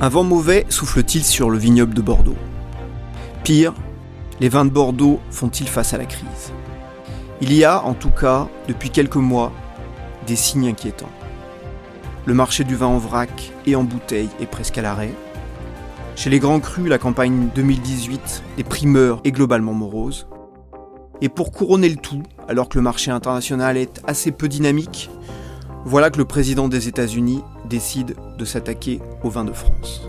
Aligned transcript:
Un 0.00 0.08
vent 0.10 0.22
mauvais 0.22 0.64
souffle-t-il 0.68 1.24
sur 1.24 1.50
le 1.50 1.58
vignoble 1.58 1.92
de 1.92 2.00
Bordeaux? 2.00 2.36
Pire, 3.42 3.74
les 4.38 4.48
vins 4.48 4.64
de 4.64 4.70
Bordeaux 4.70 5.18
font-ils 5.32 5.66
face 5.66 5.92
à 5.92 5.98
la 5.98 6.04
crise? 6.04 6.52
Il 7.40 7.52
y 7.52 7.64
a, 7.64 7.82
en 7.82 7.94
tout 7.94 8.10
cas, 8.10 8.46
depuis 8.68 8.90
quelques 8.90 9.16
mois, 9.16 9.50
des 10.28 10.36
signes 10.36 10.68
inquiétants. 10.68 11.10
Le 12.26 12.34
marché 12.34 12.62
du 12.62 12.76
vin 12.76 12.86
en 12.86 12.98
vrac 12.98 13.52
et 13.66 13.74
en 13.74 13.82
bouteille 13.82 14.28
est 14.40 14.46
presque 14.46 14.78
à 14.78 14.82
l'arrêt. 14.82 15.10
Chez 16.14 16.30
les 16.30 16.38
grands 16.38 16.60
crus, 16.60 16.88
la 16.88 16.98
campagne 16.98 17.48
2018 17.56 18.44
des 18.56 18.62
primeurs 18.62 19.20
est 19.24 19.32
globalement 19.32 19.74
morose. 19.74 20.28
Et 21.22 21.28
pour 21.28 21.50
couronner 21.50 21.88
le 21.88 21.96
tout, 21.96 22.22
alors 22.46 22.68
que 22.68 22.78
le 22.78 22.82
marché 22.82 23.10
international 23.10 23.76
est 23.76 24.00
assez 24.06 24.30
peu 24.30 24.46
dynamique, 24.46 25.10
voilà 25.84 26.10
que 26.10 26.18
le 26.18 26.24
président 26.24 26.68
des 26.68 26.86
États-Unis 26.86 27.42
décide 27.68 28.16
de 28.36 28.44
s'attaquer 28.44 29.00
au 29.22 29.30
vin 29.30 29.44
de 29.44 29.52
France. 29.52 30.02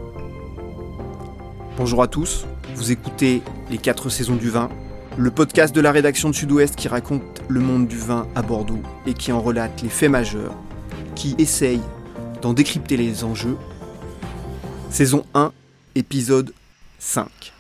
Bonjour 1.78 2.02
à 2.02 2.08
tous, 2.08 2.46
vous 2.76 2.92
écoutez 2.92 3.42
Les 3.70 3.78
4 3.78 4.10
saisons 4.10 4.36
du 4.36 4.50
vin, 4.50 4.70
le 5.18 5.32
podcast 5.32 5.76
de 5.76 5.82
la 5.82 5.92
rédaction 5.92 6.30
de 6.30 6.36
Sud-Ouest 6.36 6.76
qui 6.76 6.88
raconte 6.88 7.42
le 7.48 7.60
monde 7.60 7.88
du 7.88 7.98
vin 7.98 8.28
à 8.36 8.42
Bordeaux 8.42 8.82
et 9.06 9.14
qui 9.14 9.32
en 9.32 9.42
relate 9.42 9.82
les 9.82 9.90
faits 9.90 10.10
majeurs, 10.10 10.56
qui 11.16 11.36
essaye 11.38 11.82
d'en 12.42 12.54
décrypter 12.54 12.98
les 12.98 13.24
enjeux. 13.24 13.58
Saison 14.90 15.26
1, 15.34 15.52
épisode 15.96 16.54
5. 16.98 17.54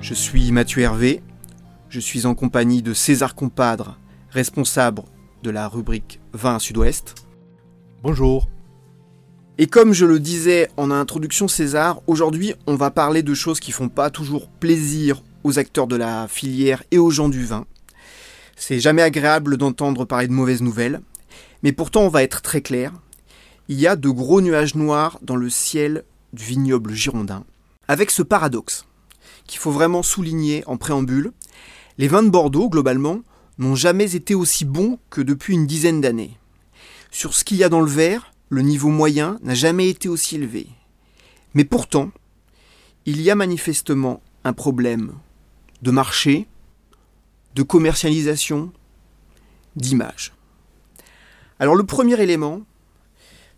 Je 0.00 0.14
suis 0.14 0.50
Mathieu 0.52 0.82
Hervé, 0.82 1.22
je 1.88 2.00
suis 2.00 2.26
en 2.26 2.34
compagnie 2.34 2.82
de 2.82 2.94
César 2.94 3.34
Compadre, 3.34 3.98
responsable 4.30 5.02
de 5.42 5.50
la 5.50 5.68
rubrique 5.68 6.20
Vin 6.32 6.58
Sud-Ouest. 6.58 7.14
Bonjour. 8.02 8.48
Et 9.58 9.66
comme 9.66 9.92
je 9.92 10.06
le 10.06 10.20
disais 10.20 10.68
en 10.76 10.90
introduction 10.90 11.48
César, 11.48 12.00
aujourd'hui 12.06 12.54
on 12.66 12.76
va 12.76 12.90
parler 12.90 13.22
de 13.22 13.34
choses 13.34 13.60
qui 13.60 13.72
font 13.72 13.88
pas 13.88 14.10
toujours 14.10 14.48
plaisir 14.48 15.22
aux 15.44 15.58
acteurs 15.58 15.86
de 15.86 15.96
la 15.96 16.28
filière 16.28 16.82
et 16.90 16.98
aux 16.98 17.10
gens 17.10 17.28
du 17.28 17.44
vin. 17.44 17.66
C'est 18.56 18.80
jamais 18.80 19.02
agréable 19.02 19.56
d'entendre 19.56 20.04
parler 20.04 20.28
de 20.28 20.32
mauvaises 20.32 20.62
nouvelles, 20.62 21.00
mais 21.62 21.72
pourtant 21.72 22.02
on 22.02 22.08
va 22.08 22.22
être 22.22 22.42
très 22.42 22.60
clair. 22.60 22.92
Il 23.68 23.80
y 23.80 23.86
a 23.86 23.96
de 23.96 24.08
gros 24.08 24.40
nuages 24.40 24.74
noirs 24.74 25.18
dans 25.22 25.36
le 25.36 25.48
ciel 25.48 26.04
du 26.32 26.44
vignoble 26.44 26.92
girondin, 26.92 27.44
avec 27.88 28.10
ce 28.10 28.22
paradoxe 28.22 28.86
qu'il 29.46 29.58
faut 29.58 29.72
vraiment 29.72 30.02
souligner 30.02 30.62
en 30.66 30.76
préambule. 30.76 31.32
Les 31.98 32.08
vins 32.08 32.22
de 32.22 32.30
Bordeaux, 32.30 32.68
globalement, 32.68 33.20
n'ont 33.60 33.76
jamais 33.76 34.16
été 34.16 34.34
aussi 34.34 34.64
bons 34.64 34.98
que 35.10 35.20
depuis 35.20 35.54
une 35.54 35.66
dizaine 35.66 36.00
d'années. 36.00 36.36
Sur 37.10 37.34
ce 37.34 37.44
qu'il 37.44 37.58
y 37.58 37.64
a 37.64 37.68
dans 37.68 37.82
le 37.82 37.90
verre, 37.90 38.32
le 38.48 38.62
niveau 38.62 38.88
moyen 38.88 39.38
n'a 39.42 39.54
jamais 39.54 39.88
été 39.88 40.08
aussi 40.08 40.36
élevé. 40.36 40.66
Mais 41.54 41.64
pourtant, 41.64 42.10
il 43.04 43.20
y 43.20 43.30
a 43.30 43.34
manifestement 43.34 44.22
un 44.44 44.54
problème 44.54 45.12
de 45.82 45.90
marché, 45.90 46.48
de 47.54 47.62
commercialisation, 47.62 48.72
d'image. 49.76 50.32
Alors 51.58 51.74
le 51.74 51.84
premier 51.84 52.18
élément 52.20 52.62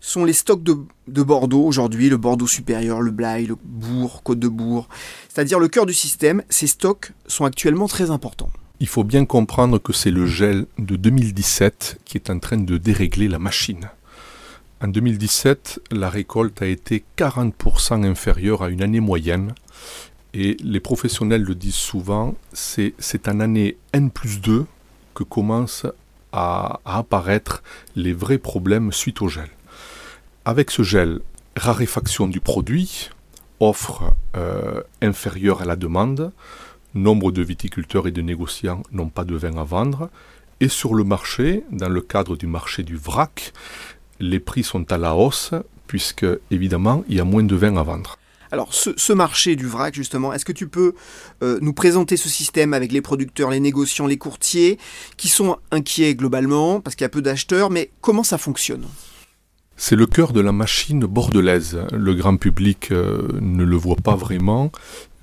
sont 0.01 0.25
les 0.25 0.33
stocks 0.33 0.63
de, 0.63 0.77
de 1.07 1.23
Bordeaux 1.23 1.63
aujourd'hui, 1.63 2.09
le 2.09 2.17
Bordeaux 2.17 2.47
supérieur, 2.47 2.99
le 2.99 3.11
Blaye, 3.11 3.45
le 3.45 3.55
Bourg, 3.63 4.21
Côte 4.23 4.39
de 4.39 4.49
Bourg, 4.49 4.89
c'est-à-dire 5.29 5.59
le 5.59 5.69
cœur 5.69 5.85
du 5.85 5.93
système. 5.93 6.43
Ces 6.49 6.67
stocks 6.67 7.13
sont 7.25 7.45
actuellement 7.45 7.87
très 7.87 8.11
importants. 8.11 8.51
Il 8.83 8.89
faut 8.89 9.05
bien 9.05 9.23
comprendre 9.23 9.79
que 9.79 9.93
c'est 9.93 10.11
le 10.11 10.25
gel 10.25 10.65
de 10.77 10.97
2017 10.97 12.01
qui 12.03 12.17
est 12.17 12.29
en 12.29 12.39
train 12.39 12.57
de 12.57 12.77
dérégler 12.77 13.29
la 13.29 13.39
machine. 13.39 13.89
En 14.81 14.89
2017, 14.89 15.79
la 15.91 16.09
récolte 16.09 16.61
a 16.61 16.65
été 16.65 17.05
40% 17.17 18.03
inférieure 18.03 18.61
à 18.61 18.67
une 18.67 18.83
année 18.83 18.99
moyenne. 18.99 19.55
Et 20.33 20.57
les 20.61 20.81
professionnels 20.81 21.43
le 21.43 21.55
disent 21.55 21.75
souvent, 21.75 22.35
c'est 22.51 22.93
en 23.29 23.39
année 23.39 23.77
N 23.93 24.11
plus 24.11 24.41
2 24.41 24.65
que 25.15 25.23
commencent 25.23 25.87
à, 26.33 26.81
apparaître 26.83 27.63
les 27.95 28.11
vrais 28.11 28.37
problèmes 28.37 28.91
suite 28.91 29.21
au 29.21 29.29
gel. 29.29 29.47
Avec 30.43 30.71
ce 30.71 30.83
gel, 30.83 31.21
raréfaction 31.55 32.27
du 32.27 32.41
produit, 32.41 33.11
offre 33.61 34.13
euh, 34.35 34.81
inférieure 35.01 35.61
à 35.61 35.65
la 35.65 35.77
demande, 35.77 36.33
nombre 36.93 37.31
de 37.31 37.41
viticulteurs 37.41 38.07
et 38.07 38.11
de 38.11 38.21
négociants 38.21 38.83
n'ont 38.91 39.09
pas 39.09 39.23
de 39.23 39.35
vin 39.35 39.57
à 39.57 39.63
vendre, 39.63 40.09
et 40.59 40.67
sur 40.67 40.95
le 40.95 41.03
marché, 41.03 41.63
dans 41.71 41.89
le 41.89 42.01
cadre 42.01 42.37
du 42.37 42.47
marché 42.47 42.83
du 42.83 42.95
vrac, 42.95 43.53
les 44.19 44.39
prix 44.39 44.63
sont 44.63 44.91
à 44.91 44.97
la 44.97 45.15
hausse, 45.15 45.51
puisque 45.87 46.25
évidemment, 46.51 47.03
il 47.07 47.15
y 47.15 47.19
a 47.19 47.25
moins 47.25 47.43
de 47.43 47.55
vin 47.55 47.75
à 47.77 47.83
vendre. 47.83 48.17
Alors 48.51 48.71
ce, 48.71 49.13
marché 49.13 49.55
du 49.55 49.65
vrac, 49.65 49.95
justement, 49.95 50.31
est-ce 50.31 50.45
que 50.45 50.51
tu 50.51 50.67
peux 50.67 50.93
euh, 51.41 51.57
nous 51.61 51.73
présenter 51.73 52.17
ce 52.17 52.29
système 52.29 52.73
avec 52.73 52.91
les 52.91 53.01
producteurs, 53.01 53.49
les 53.49 53.59
négociants, 53.59 54.05
les 54.05 54.17
courtiers, 54.17 54.77
qui 55.17 55.27
sont 55.27 55.57
inquiets 55.71 56.13
globalement, 56.13 56.79
parce 56.79 56.95
qu'il 56.95 57.03
y 57.03 57.05
a 57.05 57.09
peu 57.09 57.23
d'acheteurs, 57.23 57.71
mais 57.71 57.89
comment 57.99 58.23
ça 58.23 58.37
fonctionne? 58.37 58.85
C'est 59.75 59.95
le 59.95 60.05
cœur 60.05 60.33
de 60.33 60.39
la 60.39 60.51
machine 60.51 60.99
bordelaise. 60.99 61.79
Le 61.91 62.13
grand 62.13 62.37
public 62.37 62.91
euh, 62.91 63.27
ne 63.41 63.63
le 63.63 63.75
voit 63.75 63.95
pas 63.95 64.15
vraiment, 64.15 64.71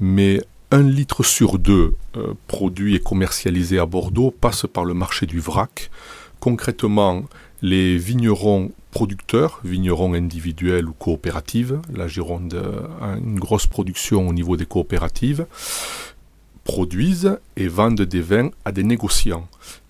mais 0.01 0.41
un 0.71 0.83
litre 0.83 1.25
sur 1.25 1.59
deux 1.59 1.97
euh, 2.17 2.35
produit 2.47 2.95
et 2.95 3.01
commercialisé 3.01 3.79
à 3.79 3.87
Bordeaux 3.87 4.31
passe 4.31 4.67
par 4.73 4.85
le 4.85 4.95
marché 4.95 5.27
du 5.27 5.41
vrac. 5.41 5.91
Concrètement, 6.39 7.25
les 7.61 7.99
vignerons 7.99 8.71
producteurs, 8.91 9.61
vignerons 9.65 10.15
individuels 10.15 10.89
ou 10.89 10.93
coopératives, 10.93 11.81
la 11.95 12.09
Gironde 12.09 12.63
a 13.01 13.17
une 13.17 13.39
grosse 13.39 13.67
production 13.67 14.29
au 14.29 14.33
niveau 14.33 14.57
des 14.57 14.67
coopératives, 14.67 15.47
produisent 16.65 17.39
et 17.57 17.69
vendent 17.69 18.03
des 18.03 18.21
vins 18.21 18.51
à 18.65 18.73
des 18.73 18.83
négociants. 18.85 19.49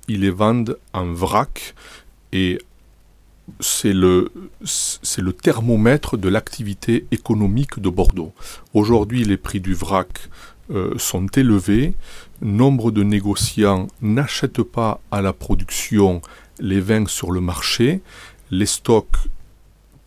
Ils 0.09 0.21
les 0.21 0.31
vendent 0.31 0.79
en 0.93 1.13
vrac 1.13 1.75
et 2.33 2.59
c'est 3.59 3.93
le, 3.93 4.33
c'est 4.65 5.23
le 5.23 5.33
thermomètre 5.33 6.17
de 6.17 6.29
l'activité 6.29 7.07
économique 7.11 7.81
de 7.81 7.89
Bordeaux. 7.89 8.33
Aujourd'hui, 8.75 9.25
les 9.25 9.37
prix 9.37 9.61
du 9.61 9.75
vrac 9.75 10.29
euh, 10.71 10.95
sont 10.99 11.27
élevés. 11.37 11.95
Nombre 12.43 12.91
de 12.91 13.03
négociants 13.03 13.89
n'achètent 14.01 14.63
pas 14.63 15.01
à 15.11 15.21
la 15.21 15.33
production 15.33 16.23
les 16.59 16.81
vins 16.81 17.07
sur 17.07 17.33
le 17.33 17.41
marché. 17.41 18.01
Les 18.51 18.67
stocks 18.67 19.17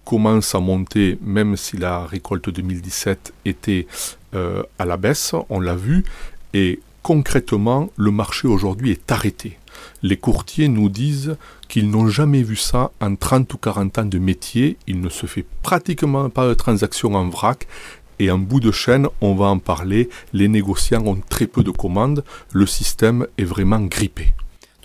commencent 0.06 0.56
à 0.56 0.60
monter, 0.60 1.18
même 1.22 1.58
si 1.58 1.78
la 1.78 2.06
récolte 2.06 2.50
2017 2.50 3.34
était 3.46 3.88
euh, 4.36 4.64
à 4.80 4.86
la 4.86 4.98
baisse, 4.98 5.34
on 5.50 5.60
l'a 5.60 5.76
vu. 5.76 6.04
Et 6.54 6.80
concrètement, 7.02 7.90
le 7.98 8.12
marché 8.12 8.48
aujourd'hui 8.48 8.92
est 8.92 9.12
arrêté. 9.12 9.58
Les 10.02 10.18
courtiers 10.18 10.68
nous 10.68 10.90
disent 10.90 11.38
qu'ils 11.68 11.90
n'ont 11.90 12.08
jamais 12.08 12.44
vu 12.44 12.56
ça 12.56 12.92
en 13.02 13.16
30 13.16 13.54
ou 13.54 13.58
40 13.58 13.98
ans 14.00 14.06
de 14.06 14.20
métier. 14.20 14.78
Il 14.88 15.02
ne 15.02 15.10
se 15.10 15.26
fait 15.26 15.46
pratiquement 15.64 16.30
pas 16.30 16.48
de 16.48 16.54
transactions 16.54 17.16
en 17.16 17.30
vrac. 17.30 17.68
Et 18.24 18.32
en 18.32 18.38
bout 18.38 18.62
de 18.62 18.72
chaîne, 18.72 19.10
on 19.20 19.36
va 19.36 19.48
en 19.48 19.60
parler, 19.60 20.08
les 20.32 20.48
négociants 20.48 21.06
ont 21.06 21.20
très 21.28 21.46
peu 21.46 21.62
de 21.62 21.72
commandes, 21.72 22.24
le 22.54 22.66
système 22.66 23.28
est 23.38 23.44
vraiment 23.44 23.82
grippé. 23.82 24.34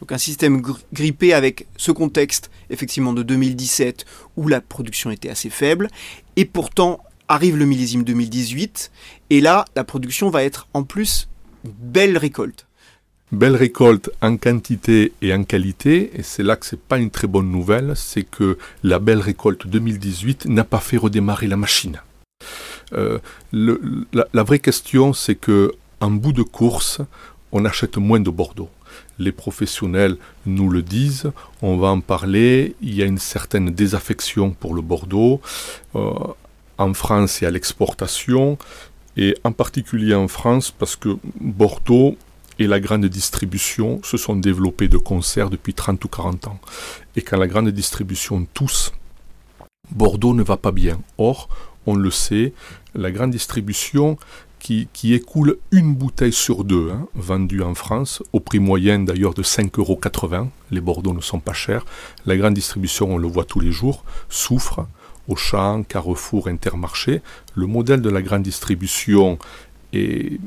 Donc 0.01 0.11
un 0.11 0.19
système 0.19 0.61
grippé 0.93 1.33
avec 1.33 1.69
ce 1.77 1.93
contexte 1.93 2.51
effectivement 2.69 3.13
de 3.13 3.23
2017 3.23 4.07
où 4.37 4.49
la 4.49 4.61
production 4.61 5.13
était 5.13 5.31
assez 5.31 5.51
faible, 5.51 5.89
et 6.35 6.47
pourtant 6.47 6.99
arrive 7.29 7.57
le 7.57 7.65
millésime 7.65 8.03
2018, 8.03 8.91
et 9.31 9.41
là 9.41 9.67
la 9.77 9.85
production 9.85 10.31
va 10.31 10.43
être 10.43 10.67
en 10.75 10.83
plus 10.83 11.29
belle 11.63 12.19
récolte. 12.19 12.67
Belle 13.31 13.55
récolte 13.55 14.11
en 14.21 14.37
quantité 14.37 15.13
et 15.23 15.33
en 15.33 15.45
qualité, 15.45 16.11
et 16.19 16.25
c'est 16.25 16.43
là 16.43 16.57
que 16.57 16.67
c'est 16.67 16.81
pas 16.81 16.99
une 16.99 17.11
très 17.11 17.29
bonne 17.29 17.53
nouvelle, 17.53 17.93
c'est 17.95 18.25
que 18.25 18.59
la 18.83 18.99
belle 18.99 19.21
récolte 19.21 19.69
2018 19.69 20.47
n'a 20.47 20.65
pas 20.65 20.81
fait 20.81 20.97
redémarrer 20.97 21.47
la 21.47 21.57
machine. 21.57 22.01
Euh, 22.93 23.19
la, 23.53 24.43
vraie 24.43 24.59
question, 24.59 25.13
c'est 25.13 25.35
que 25.35 25.73
en 26.01 26.11
bout 26.11 26.33
de 26.33 26.43
course, 26.43 27.01
on 27.53 27.65
achète 27.65 27.97
moins 27.97 28.21
de 28.21 28.31
Bordeaux. 28.31 28.71
Les 29.19 29.33
professionnels 29.33 30.17
nous 30.47 30.71
le 30.71 30.83
disent, 30.83 31.31
on 31.63 31.77
va 31.77 31.89
en 31.89 32.01
parler. 32.01 32.77
Il 32.81 32.95
y 32.95 33.03
a 33.03 33.07
une 33.07 33.19
certaine 33.19 33.71
désaffection 33.71 34.51
pour 34.51 34.75
le 34.75 34.83
Bordeaux 34.83 35.41
euh, 35.97 36.13
en 36.79 36.95
France 36.95 37.43
et 37.43 37.47
à 37.47 37.51
l'exportation, 37.51 38.59
et 39.17 39.37
en 39.45 39.53
particulier 39.53 40.15
en 40.15 40.29
France 40.29 40.71
parce 40.71 40.95
que 40.95 41.19
Bordeaux 41.41 42.17
et 42.61 42.67
la 42.67 42.81
grande 42.81 43.07
distribution 43.07 44.01
se 44.03 44.17
sont 44.17 44.37
développés 44.37 44.89
de 44.89 44.99
concert 44.99 45.51
depuis 45.51 45.75
30 45.75 46.05
ou 46.05 46.09
40 46.09 46.49
ans. 46.49 46.61
Et 47.17 47.23
quand 47.23 47.37
la 47.37 47.47
grande 47.47 47.69
distribution 47.71 48.47
tousse, 48.55 48.93
Bordeaux 49.91 50.35
ne 50.35 50.43
va 50.43 50.57
pas 50.57 50.73
bien. 50.73 51.01
Or, 51.19 51.49
on 51.89 51.97
le 51.97 52.11
sait, 52.11 52.53
la 52.95 53.11
grande 53.11 53.31
distribution 53.31 54.19
qui, 54.59 55.15
écoule 55.15 55.57
une 55.71 55.95
bouteille 55.95 56.33
sur 56.33 56.65
deux, 56.65 56.91
hein, 56.91 57.07
vendue 57.15 57.63
en 57.63 57.75
France, 57.75 58.23
au 58.33 58.41
prix 58.41 58.59
moyen 58.59 58.99
d'ailleurs 58.99 59.33
de 59.33 59.43
5,80 59.43 59.71
euros. 59.79 60.49
Les 60.71 60.81
Bordeaux 60.81 61.15
ne 61.15 61.21
sont 61.21 61.41
pas 61.41 61.55
chers. 61.55 61.87
La 62.27 62.37
grande 62.37 62.55
distribution, 62.55 63.15
on 63.15 63.19
le 63.19 63.29
voit 63.29 63.45
tous 63.45 63.61
les 63.61 63.73
jours, 63.73 64.05
souffre. 64.29 64.87
Auchan, 65.29 65.83
Carrefour, 65.83 66.49
Intermarché. 66.49 67.21
Le 67.55 67.67
modèle 67.67 68.01
de 68.01 68.09
la 68.09 68.23
grande 68.23 68.43
distribution 68.43 69.39
est, 69.93 70.41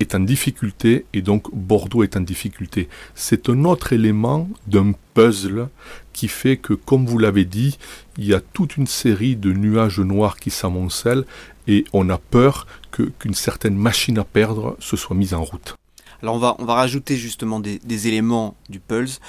est 0.00 0.14
en 0.14 0.20
difficulté 0.20 1.06
et 1.12 1.22
donc 1.22 1.54
Bordeaux 1.54 2.02
est 2.02 2.16
en 2.16 2.20
difficulté. 2.20 2.88
C'est 3.14 3.48
un 3.48 3.64
autre 3.64 3.92
élément 3.92 4.48
d'un 4.66 4.92
puzzle 5.14 5.68
qui 6.12 6.28
fait 6.28 6.56
que, 6.56 6.74
comme 6.74 7.06
vous 7.06 7.18
l'avez 7.18 7.44
dit, 7.44 7.78
il 8.16 8.26
y 8.26 8.34
a 8.34 8.40
toute 8.40 8.76
une 8.76 8.86
série 8.86 9.36
de 9.36 9.52
nuages 9.52 10.00
noirs 10.00 10.36
qui 10.36 10.50
s'amoncellent 10.50 11.24
et 11.66 11.84
on 11.92 12.08
a 12.08 12.18
peur 12.18 12.66
qu'une 12.90 13.34
certaine 13.34 13.76
machine 13.76 14.18
à 14.18 14.24
perdre 14.24 14.76
se 14.80 14.96
soit 14.96 15.16
mise 15.16 15.34
en 15.34 15.44
route. 15.44 15.76
Alors 16.22 16.34
on 16.34 16.38
va, 16.38 16.56
on 16.58 16.64
va 16.64 16.74
rajouter 16.74 17.16
justement 17.16 17.60
des, 17.60 18.08
éléments 18.08 18.56
du 18.68 18.80
Pulse. 18.80 19.20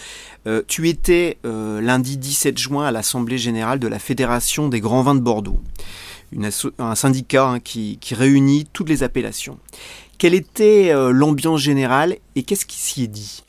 Euh, 0.47 0.63
tu 0.67 0.89
étais 0.89 1.37
euh, 1.45 1.81
lundi 1.81 2.17
17 2.17 2.57
juin 2.57 2.85
à 2.87 2.91
l'Assemblée 2.91 3.37
générale 3.37 3.79
de 3.79 3.87
la 3.87 3.99
Fédération 3.99 4.69
des 4.69 4.79
grands 4.79 5.03
vins 5.03 5.15
de 5.15 5.19
Bordeaux, 5.19 5.61
un 6.79 6.95
syndicat 6.95 7.47
hein, 7.47 7.59
qui, 7.59 7.99
réunit 8.11 8.67
toutes 8.73 8.89
les 8.89 9.03
appellations. 9.03 9.59
Quelle 10.19 10.33
était 10.33 10.91
euh, 10.91 11.13
l'ambiance 11.13 11.61
générale 11.61 12.17
et 12.35 12.43
qu'est-ce 12.43 12.65
qui 12.65 12.77
s'y 12.77 13.03
est 13.03 13.07
dit? 13.07 13.41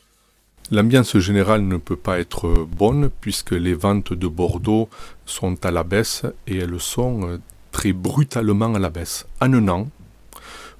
L'ambiance 0.71 1.17
générale 1.17 1.63
ne 1.63 1.75
peut 1.75 1.97
pas 1.97 2.17
être 2.17 2.65
bonne 2.65 3.09
puisque 3.19 3.51
les 3.51 3.73
ventes 3.73 4.13
de 4.13 4.27
Bordeaux 4.29 4.87
sont 5.25 5.65
à 5.65 5.71
la 5.71 5.83
baisse 5.83 6.23
et 6.47 6.59
elles 6.59 6.79
sont 6.79 7.41
très 7.73 7.91
brutalement 7.91 8.73
à 8.73 8.79
la 8.79 8.89
baisse. 8.89 9.27
En 9.41 9.51
un 9.51 9.67
an, 9.67 9.89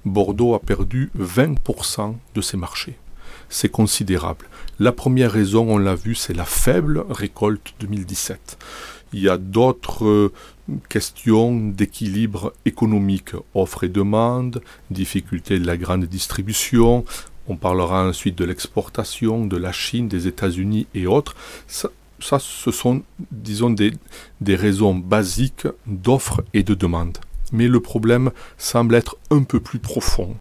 Bordeaux 0.06 0.54
a 0.54 0.60
perdu 0.60 1.10
20% 1.18 2.14
de 2.34 2.40
ses 2.40 2.56
marchés. 2.56 2.96
C'est 3.50 3.68
considérable. 3.68 4.46
La 4.78 4.92
première 4.92 5.30
raison, 5.30 5.66
on 5.68 5.76
l'a 5.76 5.94
vu, 5.94 6.14
c'est 6.14 6.32
la 6.32 6.46
faible 6.46 7.04
récolte 7.10 7.74
2017. 7.80 8.56
Il 9.12 9.20
y 9.20 9.28
a 9.28 9.36
d'autres 9.36 10.04
euh, 10.04 10.32
questions 10.88 11.54
d'équilibre 11.70 12.52
économique, 12.64 13.32
offre 13.54 13.84
et 13.84 13.88
demande, 13.88 14.62
difficulté 14.90 15.58
de 15.58 15.66
la 15.66 15.76
grande 15.76 16.04
distribution. 16.04 17.04
On 17.48 17.56
parlera 17.56 18.06
ensuite 18.06 18.36
de 18.36 18.44
l'exportation, 18.44 19.46
de 19.46 19.56
la 19.56 19.72
Chine, 19.72 20.08
des 20.08 20.26
États-Unis 20.26 20.86
et 20.94 21.06
autres. 21.06 21.34
Ça, 21.66 21.90
ce 22.38 22.70
sont, 22.70 23.02
disons, 23.32 23.70
des, 23.70 23.92
des 24.40 24.54
raisons 24.54 24.94
basiques 24.94 25.66
d'offre 25.86 26.42
et 26.54 26.62
de 26.62 26.74
demande 26.74 27.18
mais 27.52 27.68
le 27.68 27.80
problème 27.80 28.30
semble 28.58 28.94
être 28.94 29.16
un 29.30 29.44
peu 29.44 29.60
plus 29.60 29.78
profond. 29.78 30.36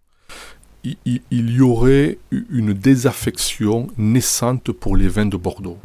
Il, 0.84 1.22
y 1.32 1.62
aurait 1.62 2.18
une 2.32 2.74
désaffection 2.74 3.88
naissante 3.98 4.72
pour 4.72 4.98
les 4.98 5.10
vins 5.10 5.28
de 5.28 5.38
Bordeaux, 5.38 5.78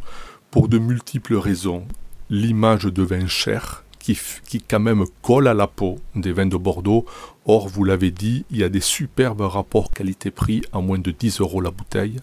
pour 0.50 0.68
de 0.68 0.78
multiples 0.78 1.34
raisons. 1.34 1.86
L'image 2.30 2.84
de 2.84 3.02
vin 3.02 3.26
cher, 3.26 3.84
qui, 3.98 4.18
qui, 4.48 4.60
quand 4.60 4.80
même 4.80 5.04
colle 5.22 5.48
à 5.48 5.54
la 5.54 5.66
peau 5.66 5.98
des 6.14 6.32
vins 6.32 6.46
de 6.46 6.56
Bordeaux. 6.56 7.04
Or, 7.44 7.68
vous 7.68 7.84
l'avez 7.84 8.10
dit, 8.10 8.44
il 8.50 8.58
y 8.58 8.64
a 8.64 8.68
des 8.68 8.80
superbes 8.80 9.40
rapports 9.40 9.90
qualité-prix 9.90 10.62
à 10.72 10.80
moins 10.80 10.98
de 10.98 11.10
10 11.10 11.40
euros 11.40 11.60
la 11.60 11.70
bouteille. 11.70 12.18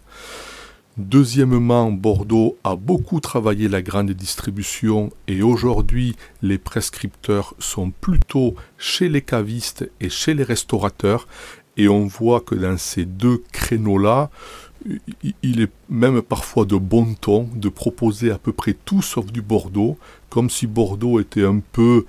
Deuxièmement, 0.98 1.92
Bordeaux 1.92 2.56
a 2.64 2.76
beaucoup 2.76 3.20
travaillé 3.20 3.68
la 3.68 3.82
grande 3.82 4.12
distribution 4.12 5.10
et 5.28 5.42
aujourd'hui 5.42 6.16
les 6.44 6.60
prescripteurs 6.60 7.56
sont 7.58 7.90
plutôt 7.90 8.54
chez 8.78 9.10
les 9.10 9.24
cavistes 9.24 9.90
et 10.00 10.10
chez 10.10 10.36
les 10.36 10.44
restaurateurs 10.44 11.28
et 11.78 11.88
on 11.88 12.06
voit 12.06 12.42
que 12.42 12.56
dans 12.56 12.78
ces 12.78 13.06
deux 13.06 13.42
créneaux-là, 13.52 14.30
il 15.42 15.62
est 15.62 15.72
même 15.90 16.22
parfois 16.22 16.66
de 16.66 16.76
bon 16.76 17.14
ton 17.14 17.50
de 17.56 17.70
proposer 17.70 18.32
à 18.32 18.38
peu 18.38 18.52
près 18.52 18.74
tout 18.74 19.02
sauf 19.02 19.32
du 19.32 19.42
Bordeaux, 19.42 19.98
comme 20.30 20.50
si 20.50 20.68
Bordeaux 20.68 21.20
était 21.20 21.46
un 21.46 21.60
peu 21.60 22.06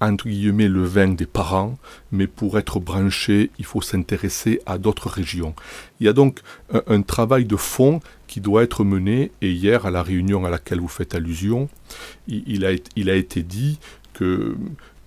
entre 0.00 0.28
guillemets 0.28 0.68
le 0.68 0.84
vin 0.84 1.08
des 1.08 1.26
parents, 1.26 1.78
mais 2.12 2.26
pour 2.26 2.58
être 2.58 2.80
branché, 2.80 3.50
il 3.58 3.64
faut 3.64 3.80
s'intéresser 3.80 4.60
à 4.66 4.78
d'autres 4.78 5.08
régions. 5.08 5.54
Il 6.00 6.06
y 6.06 6.08
a 6.08 6.12
donc 6.12 6.40
un, 6.86 7.02
travail 7.02 7.46
de 7.46 7.56
fond 7.56 8.00
qui 8.26 8.40
doit 8.40 8.62
être 8.62 8.84
mené, 8.84 9.30
et 9.40 9.50
hier, 9.50 9.86
à 9.86 9.90
la 9.90 10.02
réunion 10.02 10.44
à 10.44 10.50
laquelle 10.50 10.80
vous 10.80 10.88
faites 10.88 11.14
allusion, 11.14 11.68
il, 12.28 12.66
a, 12.66 12.72
il 12.94 13.08
a 13.08 13.14
été 13.14 13.42
dit 13.42 13.78
que 14.12 14.56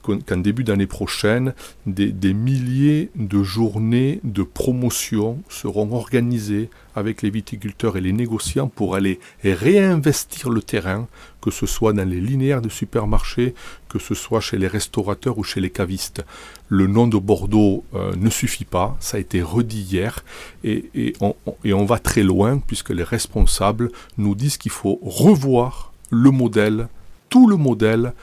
qu'en 0.01 0.37
début 0.37 0.63
d'année 0.63 0.87
prochaine, 0.87 1.53
des, 1.85 2.33
milliers 2.33 3.09
de 3.15 3.43
journées 3.43 4.19
de 4.23 4.43
promotion 4.43 5.41
seront 5.49 5.91
organisées 5.93 6.69
avec 6.95 7.21
les 7.21 7.29
viticulteurs 7.29 7.97
et 7.97 8.01
les 8.01 8.13
négociants 8.13 8.67
pour 8.67 8.95
aller 8.95 9.19
réinvestir 9.43 10.49
le 10.49 10.61
terrain, 10.61 11.07
que 11.41 11.51
ce 11.51 11.65
soit 11.65 11.93
dans 11.93 12.07
les 12.07 12.19
linéaires 12.19 12.61
de 12.61 12.69
supermarchés, 12.69 13.53
que 13.87 13.99
ce 13.99 14.15
soit 14.15 14.41
chez 14.41 14.57
les 14.57 14.67
restaurateurs 14.67 15.37
ou 15.37 15.43
chez 15.43 15.61
les 15.61 15.69
cavistes. 15.69 16.23
Le 16.67 16.87
nom 16.87 17.07
de 17.07 17.17
Bordeaux 17.17 17.83
euh, 17.93 18.13
ne 18.15 18.29
suffit 18.29 18.65
pas, 18.65 18.97
ça 18.99 19.17
a 19.17 19.19
été 19.19 19.41
redit 19.41 19.81
hier, 19.81 20.23
et, 20.63 21.13
on, 21.21 21.35
et 21.63 21.73
on 21.73 21.85
va 21.85 21.99
très 21.99 22.23
loin 22.23 22.59
puisque 22.59 22.89
les 22.89 23.03
responsables 23.03 23.91
nous 24.17 24.35
disent 24.35 24.57
qu'il 24.57 24.71
faut 24.71 24.99
revoir 25.01 25.93
le 26.09 26.31
modèle, 26.31 26.87
tout 27.29 27.47
le 27.47 27.55
modèle 27.55 28.13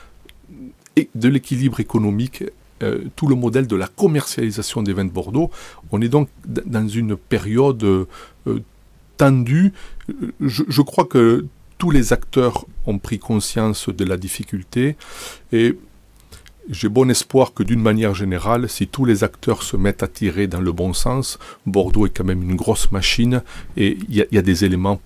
de 1.15 1.29
l'équilibre 1.29 1.79
économique, 1.79 2.43
euh, 2.83 3.05
tout 3.15 3.27
le 3.27 3.35
modèle 3.35 3.67
de 3.67 3.75
la 3.75 3.87
commercialisation 3.87 4.83
des 4.83 4.93
vins 4.93 5.05
de 5.05 5.11
Bordeaux. 5.11 5.49
On 5.91 6.01
est 6.01 6.09
donc 6.09 6.29
dans 6.45 6.87
une 6.87 7.15
période 7.17 7.83
euh, 7.83 8.05
tendue. 9.17 9.73
Je, 10.39 10.81
crois 10.81 11.05
que 11.05 11.45
tous 11.79 11.89
les 11.89 12.13
acteurs 12.13 12.65
ont 12.85 12.99
pris 12.99 13.17
conscience 13.17 13.89
de 13.89 14.05
la 14.05 14.15
difficulté 14.15 14.95
et 15.51 15.75
j'ai 16.69 16.89
bon 16.89 17.09
espoir 17.09 17.53
que 17.53 17.63
d'une 17.63 17.81
manière 17.81 18.13
générale, 18.13 18.69
si 18.69 18.87
tous 18.87 19.05
les 19.05 19.23
acteurs 19.23 19.63
se 19.63 19.77
mettent 19.77 20.03
à 20.03 20.07
tirer 20.07 20.47
dans 20.47 20.61
le 20.61 20.71
bon 20.71 20.93
sens, 20.93 21.39
Bordeaux 21.65 22.05
est 22.05 22.15
quand 22.15 22.25
même 22.25 22.43
une 22.43 22.55
grosse 22.55 22.91
machine 22.91 23.41
et 23.75 23.97
il 24.09 24.27
y, 24.31 24.37
a 24.37 24.41
des 24.41 24.65
éléments 24.65 25.01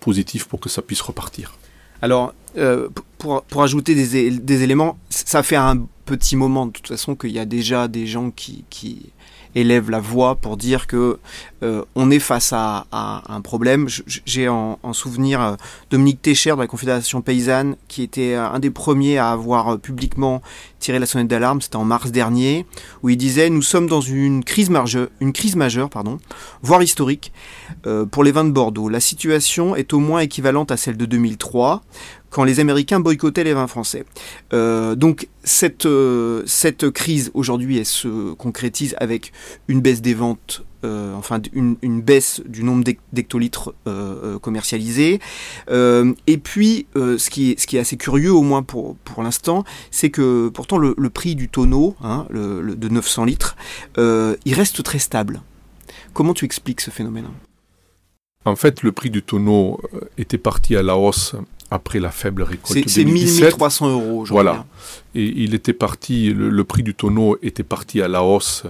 positifs 0.00 0.46
pour 0.46 0.58
que 0.58 0.68
ça 0.68 0.82
puisse 0.82 1.02
repartir. 1.02 1.54
Alors, 2.02 2.34
euh, 2.58 2.88
pour, 3.18 3.62
ajouter 3.62 3.94
des, 3.94 4.30
des, 4.30 4.62
éléments, 4.62 4.98
ça 5.08 5.42
fait 5.42 5.56
un 5.56 5.86
petit 6.04 6.34
moment 6.36 6.66
de 6.66 6.72
toute 6.72 6.88
façon 6.88 7.14
qu'il 7.14 7.30
y 7.30 7.38
a 7.38 7.44
déjà 7.44 7.86
des 7.86 8.06
gens 8.06 8.30
qui, 8.30 8.64
qui 8.68 9.12
élèvent 9.54 9.90
la 9.90 10.00
voix 10.00 10.36
pour 10.36 10.56
dire 10.56 10.86
que 10.86 11.18
euh, 11.62 11.84
on 11.94 12.10
est 12.10 12.18
face 12.18 12.52
à, 12.52 12.86
un 12.92 13.40
problème. 13.40 13.88
J'ai 14.26 14.48
en, 14.48 14.78
en, 14.82 14.92
souvenir 14.92 15.40
euh, 15.40 15.54
Dominique 15.90 16.22
Técher 16.22 16.52
de 16.52 16.56
la 16.56 16.66
Confédération 16.66 17.20
paysanne 17.20 17.76
qui 17.88 18.02
était 18.02 18.34
un 18.34 18.58
des 18.58 18.70
premiers 18.70 19.18
à 19.18 19.30
avoir 19.30 19.78
publiquement 19.78 20.42
tiré 20.80 20.98
la 20.98 21.06
sonnette 21.06 21.28
d'alarme. 21.28 21.60
C'était 21.60 21.76
en 21.76 21.84
mars 21.84 22.10
dernier 22.10 22.66
où 23.02 23.08
il 23.08 23.16
disait 23.16 23.50
nous 23.50 23.62
sommes 23.62 23.86
dans 23.86 24.00
une 24.00 24.44
crise 24.44 24.70
majeure, 24.70 25.08
une 25.20 25.32
crise 25.32 25.56
majeure, 25.56 25.90
pardon, 25.90 26.18
voire 26.62 26.82
historique 26.82 27.32
pour 28.10 28.24
les 28.24 28.32
vins 28.32 28.44
de 28.44 28.50
Bordeaux. 28.50 28.88
La 28.88 29.00
situation 29.00 29.76
est 29.76 29.92
au 29.92 29.98
moins 29.98 30.20
équivalente 30.20 30.70
à 30.70 30.76
celle 30.76 30.96
de 30.96 31.06
2003 31.06 31.82
quand 32.32 32.44
les 32.44 32.58
Américains 32.58 32.98
boycottaient 32.98 33.44
les 33.44 33.52
vins 33.52 33.68
français. 33.68 34.04
Euh, 34.52 34.96
donc 34.96 35.28
cette, 35.44 35.86
euh, 35.86 36.42
cette 36.46 36.90
crise 36.90 37.30
aujourd'hui, 37.34 37.78
elle 37.78 37.86
se 37.86 38.32
concrétise 38.32 38.96
avec 38.98 39.32
une 39.68 39.80
baisse 39.80 40.00
des 40.00 40.14
ventes 40.14 40.64
euh, 40.84 41.14
enfin 41.14 41.40
une, 41.52 41.76
une, 41.82 42.00
baisse 42.02 42.42
du 42.44 42.64
nombre 42.64 42.82
d'hectolitres 43.12 43.72
commercialisés. 44.40 45.20
Et 45.70 46.38
puis, 46.38 46.86
ce, 46.96 47.30
qui 47.30 47.52
est, 47.52 47.60
ce 47.60 47.68
qui 47.68 47.76
est 47.76 47.80
assez 47.80 47.96
curieux, 47.96 48.32
au 48.32 48.42
moins 48.42 48.64
pour, 48.64 48.96
pour 48.96 49.22
l'instant, 49.22 49.62
c'est 49.92 50.10
que 50.10 50.48
pourtant 50.48 50.78
le, 50.78 50.94
prix 51.10 51.36
du 51.36 51.48
tonneau, 51.48 51.94
hein, 52.02 52.26
de 52.32 52.88
900 52.88 53.26
litres, 53.26 53.56
il 53.96 54.54
reste 54.54 54.82
très 54.82 54.98
stable. 54.98 55.42
Comment 56.14 56.34
tu 56.34 56.44
expliques 56.44 56.80
ce 56.80 56.90
phénomène? 56.90 57.26
En 58.44 58.56
fait, 58.56 58.82
le 58.82 58.90
prix 58.90 59.10
du 59.10 59.22
tonneau 59.22 59.80
était 60.18 60.36
parti 60.36 60.74
à 60.74 60.82
la 60.82 60.96
hausse 60.96 61.36
après 61.72 62.00
la 62.00 62.10
faible 62.10 62.42
récolte. 62.42 62.86
C'est 62.86 63.04
1300 63.04 63.90
euros. 63.90 64.24
Voilà. 64.26 64.66
Et 65.14 65.24
il 65.24 65.54
était 65.54 65.72
parti, 65.72 66.32
le, 66.32 66.64
prix 66.64 66.82
du 66.82 66.94
tonneau 66.94 67.38
était 67.42 67.62
parti 67.62 68.02
à 68.02 68.08
la 68.08 68.22
hausse 68.22 68.64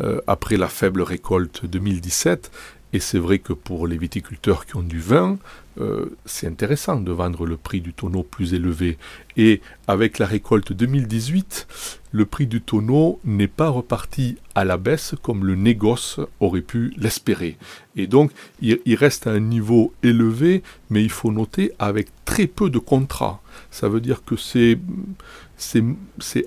euh, 0.00 0.20
après 0.26 0.56
la 0.56 0.68
faible 0.68 1.02
récolte 1.02 1.66
2017. 1.66 2.50
Et 2.94 3.00
c'est 3.00 3.18
vrai 3.18 3.40
que 3.40 3.52
pour 3.52 3.86
les 3.86 3.98
viticulteurs 3.98 4.64
qui 4.64 4.76
ont 4.76 4.82
du 4.82 5.00
vin, 5.00 5.36
euh, 5.78 6.16
c'est 6.24 6.46
intéressant 6.46 7.00
de 7.00 7.12
vendre 7.12 7.46
le 7.46 7.56
prix 7.56 7.80
du 7.80 7.92
tonneau 7.92 8.22
plus 8.22 8.54
élevé. 8.54 8.96
Et 9.36 9.60
avec 9.86 10.18
la 10.18 10.26
récolte 10.26 10.72
2018, 10.72 11.66
le 12.12 12.24
prix 12.24 12.46
du 12.46 12.62
tonneau 12.62 13.20
n'est 13.24 13.46
pas 13.46 13.68
reparti 13.68 14.38
à 14.54 14.64
la 14.64 14.78
baisse 14.78 15.14
comme 15.22 15.44
le 15.44 15.54
négoce 15.54 16.18
aurait 16.40 16.62
pu 16.62 16.94
l'espérer. 16.96 17.58
Et 17.94 18.06
donc, 18.06 18.30
il, 18.62 18.94
reste 18.94 19.26
à 19.26 19.32
un 19.32 19.40
niveau 19.40 19.92
élevé, 20.02 20.62
mais 20.88 21.02
il 21.02 21.10
faut 21.10 21.30
noter 21.30 21.72
avec 21.78 22.08
très 22.24 22.46
peu 22.46 22.70
de 22.70 22.78
contrats. 22.78 23.42
Ça 23.70 23.88
veut 23.88 24.00
dire 24.00 24.24
que 24.24 24.36
c'est 24.36 24.78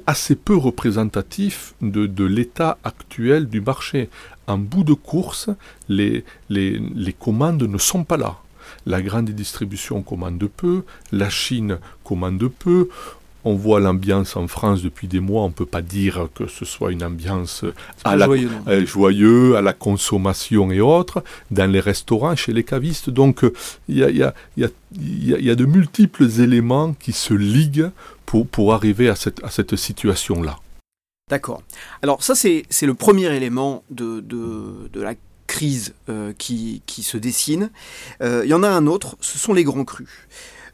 assez 0.07 0.35
peu 0.35 0.55
représentatif 0.55 1.75
de, 1.81 2.25
l'état 2.25 2.79
actuel 2.83 3.47
du 3.47 3.61
marché. 3.61 4.09
En 4.47 4.57
bout 4.57 4.83
de 4.83 4.93
course, 4.93 5.51
les 5.87 6.23
commandes 7.19 7.61
ne 7.61 7.77
sont 7.77 8.03
pas 8.03 8.17
là. 8.17 8.39
La 8.85 9.01
grande 9.01 9.29
distribution 9.29 10.01
commande 10.01 10.43
peu, 10.55 10.83
la 11.11 11.29
Chine 11.29 11.79
commande 12.03 12.47
peu, 12.47 12.89
on 13.45 13.55
voit 13.55 13.79
l'ambiance 13.79 14.35
en 14.35 14.47
France 14.47 14.81
depuis 14.81 15.07
des 15.07 15.19
mois, 15.19 15.43
on 15.43 15.47
ne 15.47 15.53
peut 15.53 15.65
pas 15.65 15.81
dire 15.81 16.27
que 16.35 16.47
ce 16.47 16.65
soit 16.65 16.91
une 16.91 17.03
ambiance 17.03 17.63
à 18.03 18.15
la, 18.15 18.27
euh, 18.27 18.85
joyeux, 18.85 19.55
à 19.55 19.61
la 19.61 19.73
consommation 19.73 20.71
et 20.71 20.81
autres, 20.81 21.23
dans 21.51 21.69
les 21.71 21.79
restaurants, 21.79 22.35
chez 22.35 22.53
les 22.53 22.63
cavistes. 22.63 23.09
Donc 23.09 23.45
il 23.87 23.97
y 23.97 24.03
a, 24.03 24.09
y, 24.09 24.23
a, 24.23 24.33
y 24.57 25.49
a, 25.49 25.55
de 25.55 25.65
multiples 25.65 26.29
éléments 26.41 26.93
qui 26.93 27.13
se 27.13 27.33
liguent 27.33 27.91
pour, 28.25 28.45
pour 28.47 28.73
arriver 28.73 29.09
à 29.09 29.15
cette, 29.15 29.43
à 29.43 29.49
cette 29.49 29.75
situation-là. 29.75 30.59
D'accord. 31.29 31.61
Alors 32.01 32.23
ça, 32.23 32.33
c'est 32.35 32.65
le 32.81 32.93
premier 32.93 33.33
élément 33.35 33.83
de, 33.91 34.19
de, 34.19 34.89
de 34.91 35.01
la 35.01 35.13
crise 35.49 35.93
euh, 36.07 36.31
qui, 36.37 36.83
qui, 36.85 37.03
se 37.03 37.17
dessine. 37.17 37.71
Euh, 38.21 38.43
il 38.45 38.49
y 38.49 38.53
en 38.53 38.63
a 38.63 38.69
un 38.69 38.85
autre, 38.85 39.17
ce 39.19 39.37
sont 39.37 39.51
les 39.51 39.63
grands 39.63 39.83
crus. 39.83 40.07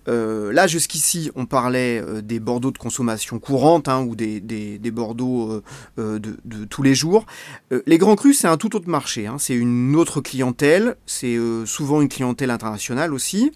Euh, 0.07 0.53
là, 0.53 0.67
jusqu'ici, 0.67 1.31
on 1.33 1.47
parlait 1.47 2.03
des 2.21 2.39
Bordeaux 2.39 2.69
de 2.71 2.77
consommation 2.77 3.39
courante 3.39 3.87
hein, 3.87 4.03
ou 4.03 4.15
des, 4.15 4.39
des, 4.39 4.77
des 4.77 4.91
Bordeaux 4.91 5.63
de, 5.97 6.65
tous 6.69 6.83
les 6.83 6.93
jours. 6.93 7.25
les 7.87 7.97
grands 7.97 8.15
crus, 8.15 8.37
c'est 8.39 8.47
un 8.47 8.57
tout 8.57 8.75
autre 8.75 8.89
marché. 8.89 9.25
Hein. 9.25 9.37
C'est 9.39 9.55
une 9.55 9.95
autre 9.95 10.21
clientèle. 10.21 10.97
C'est 11.07 11.37
souvent 11.65 12.01
une 12.01 12.09
clientèle 12.09 12.51
internationale 12.51 13.13
aussi. 13.13 13.51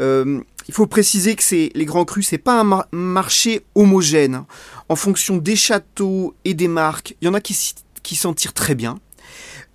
il 0.00 0.74
faut 0.74 0.86
préciser 0.86 1.36
que 1.36 1.44
c'est 1.44 1.70
les 1.74 1.86
grands 1.86 2.04
crus, 2.04 2.26
c'est 2.28 2.36
pas 2.36 2.60
un 2.60 2.84
marché 2.92 3.64
homogène. 3.74 4.44
En 4.90 4.96
fonction 4.96 5.38
des 5.38 5.56
châteaux 5.56 6.34
et 6.44 6.52
des 6.52 6.68
marques, 6.68 7.16
il 7.22 7.26
y 7.26 7.28
en 7.28 7.34
a 7.34 7.40
qui, 7.40 7.56
qui 8.02 8.16
s'en 8.16 8.34
tirent 8.34 8.54
très 8.54 8.74
bien. 8.74 8.98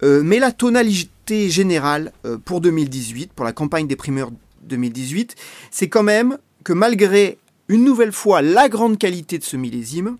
Euh, 0.03 0.21
mais 0.23 0.39
la 0.39 0.51
tonalité 0.51 1.49
générale 1.49 2.11
euh, 2.25 2.37
pour 2.37 2.59
2018, 2.61 3.31
pour 3.33 3.45
la 3.45 3.53
campagne 3.53 3.87
des 3.87 3.95
primeurs 3.95 4.31
2018, 4.63 5.35
c'est 5.71 5.87
quand 5.87 6.03
même 6.03 6.37
que 6.63 6.73
malgré 6.73 7.37
une 7.69 7.85
nouvelle 7.85 8.11
fois 8.11 8.41
la 8.41 8.67
grande 8.67 8.97
qualité 8.97 9.37
de 9.37 9.43
ce 9.43 9.55
millésime, 9.55 10.17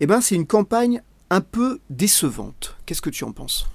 eh 0.00 0.06
ben 0.06 0.20
c'est 0.20 0.34
une 0.34 0.46
campagne 0.46 1.02
un 1.30 1.40
peu 1.40 1.80
décevante. 1.88 2.76
Qu'est-ce 2.84 3.02
que 3.02 3.10
tu 3.10 3.24
en 3.24 3.32
penses? 3.32 3.66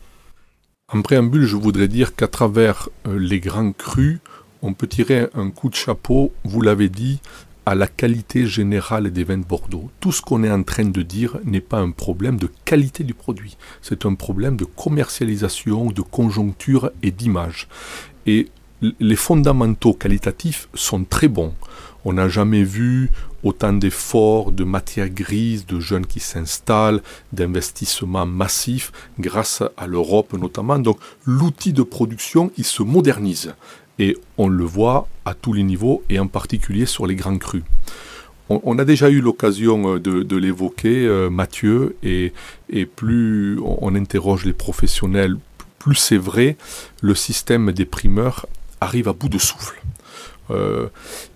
En 0.92 1.02
préambule, 1.02 1.46
je 1.46 1.56
voudrais 1.56 1.88
dire 1.88 2.16
qu'à 2.16 2.28
travers 2.28 2.90
euh, 3.08 3.18
les 3.18 3.40
grands 3.40 3.72
crus, 3.72 4.20
on 4.62 4.74
peut 4.74 4.88
tirer 4.88 5.28
un 5.34 5.50
coup 5.50 5.70
de 5.70 5.76
chapeau, 5.76 6.32
vous 6.44 6.62
l'avez 6.62 6.90
dit, 6.90 7.22
à 7.70 7.76
la 7.76 7.86
qualité 7.86 8.48
générale 8.48 9.12
des 9.12 9.24
vins 9.24 9.38
de 9.38 9.46
Bordeaux. 9.46 9.92
Tout 10.00 10.12
ce 10.12 10.24
qu'on 10.24 10.44
est 10.44 10.50
en 10.50 10.64
train 10.64 10.86
de 10.86 11.04
dire 11.04 11.38
n'est 11.44 11.62
pas 11.62 11.78
un 11.78 11.92
problème 11.92 12.38
de 12.38 12.50
qualité 12.66 13.04
du 13.04 13.14
produit, 13.14 13.58
c'est 13.84 14.08
un 14.08 14.16
problème 14.16 14.58
de 14.58 14.66
commercialisation, 14.66 15.92
de 15.92 16.02
conjoncture 16.02 16.90
et 17.04 17.12
d'image. 17.12 17.68
Et 18.26 18.48
les 19.00 19.16
fondamentaux 19.16 19.94
qualitatifs 19.94 20.68
sont 20.74 21.04
très 21.04 21.28
bons. 21.28 21.54
On 22.06 22.14
n'a 22.14 22.28
jamais 22.28 22.64
vu 22.64 23.12
autant 23.44 23.74
d'efforts, 23.74 24.52
de 24.52 24.64
matières 24.64 25.10
grises, 25.10 25.68
de 25.68 25.80
jeunes 25.80 26.08
qui 26.08 26.20
s'installent, 26.20 27.04
d'investissements 27.34 28.26
massifs 28.26 28.92
grâce 29.20 29.62
à 29.78 29.86
l'Europe 29.86 30.34
notamment. 30.34 30.80
Donc 30.80 30.98
l'outil 31.24 31.72
de 31.72 31.84
production, 31.84 32.52
il 32.58 32.66
se 32.66 32.82
modernise. 32.82 33.54
Et 34.00 34.18
on 34.38 34.48
le 34.48 34.64
voit 34.64 35.08
à 35.26 35.34
tous 35.34 35.54
les 35.54 35.64
niveaux 35.64 36.04
et 36.10 36.20
en 36.20 36.28
particulier 36.28 36.86
sur 36.86 37.06
les 37.06 37.16
grands 37.16 37.38
crus. 37.38 37.64
On, 38.50 38.80
a 38.80 38.86
déjà 38.86 39.12
eu 39.12 39.22
l'occasion 39.22 39.96
euh, 39.96 40.00
de, 40.00 40.36
l'évoquer, 40.36 41.06
euh, 41.06 41.30
Mathieu, 41.30 41.96
et, 42.02 42.34
plus 42.96 43.60
on, 43.60 43.94
interroge 43.94 44.44
les 44.44 44.54
professionnels, 44.54 45.38
plus 45.78 45.94
c'est 45.94 46.18
vrai, 46.18 46.58
le 47.02 47.14
système 47.14 47.72
des 47.72 47.86
primeurs 47.86 48.48
arrive 48.82 49.08
à 49.08 49.14
bout 49.14 49.30
de 49.30 49.38
souffle. 49.38 49.80
Euh, 50.50 50.88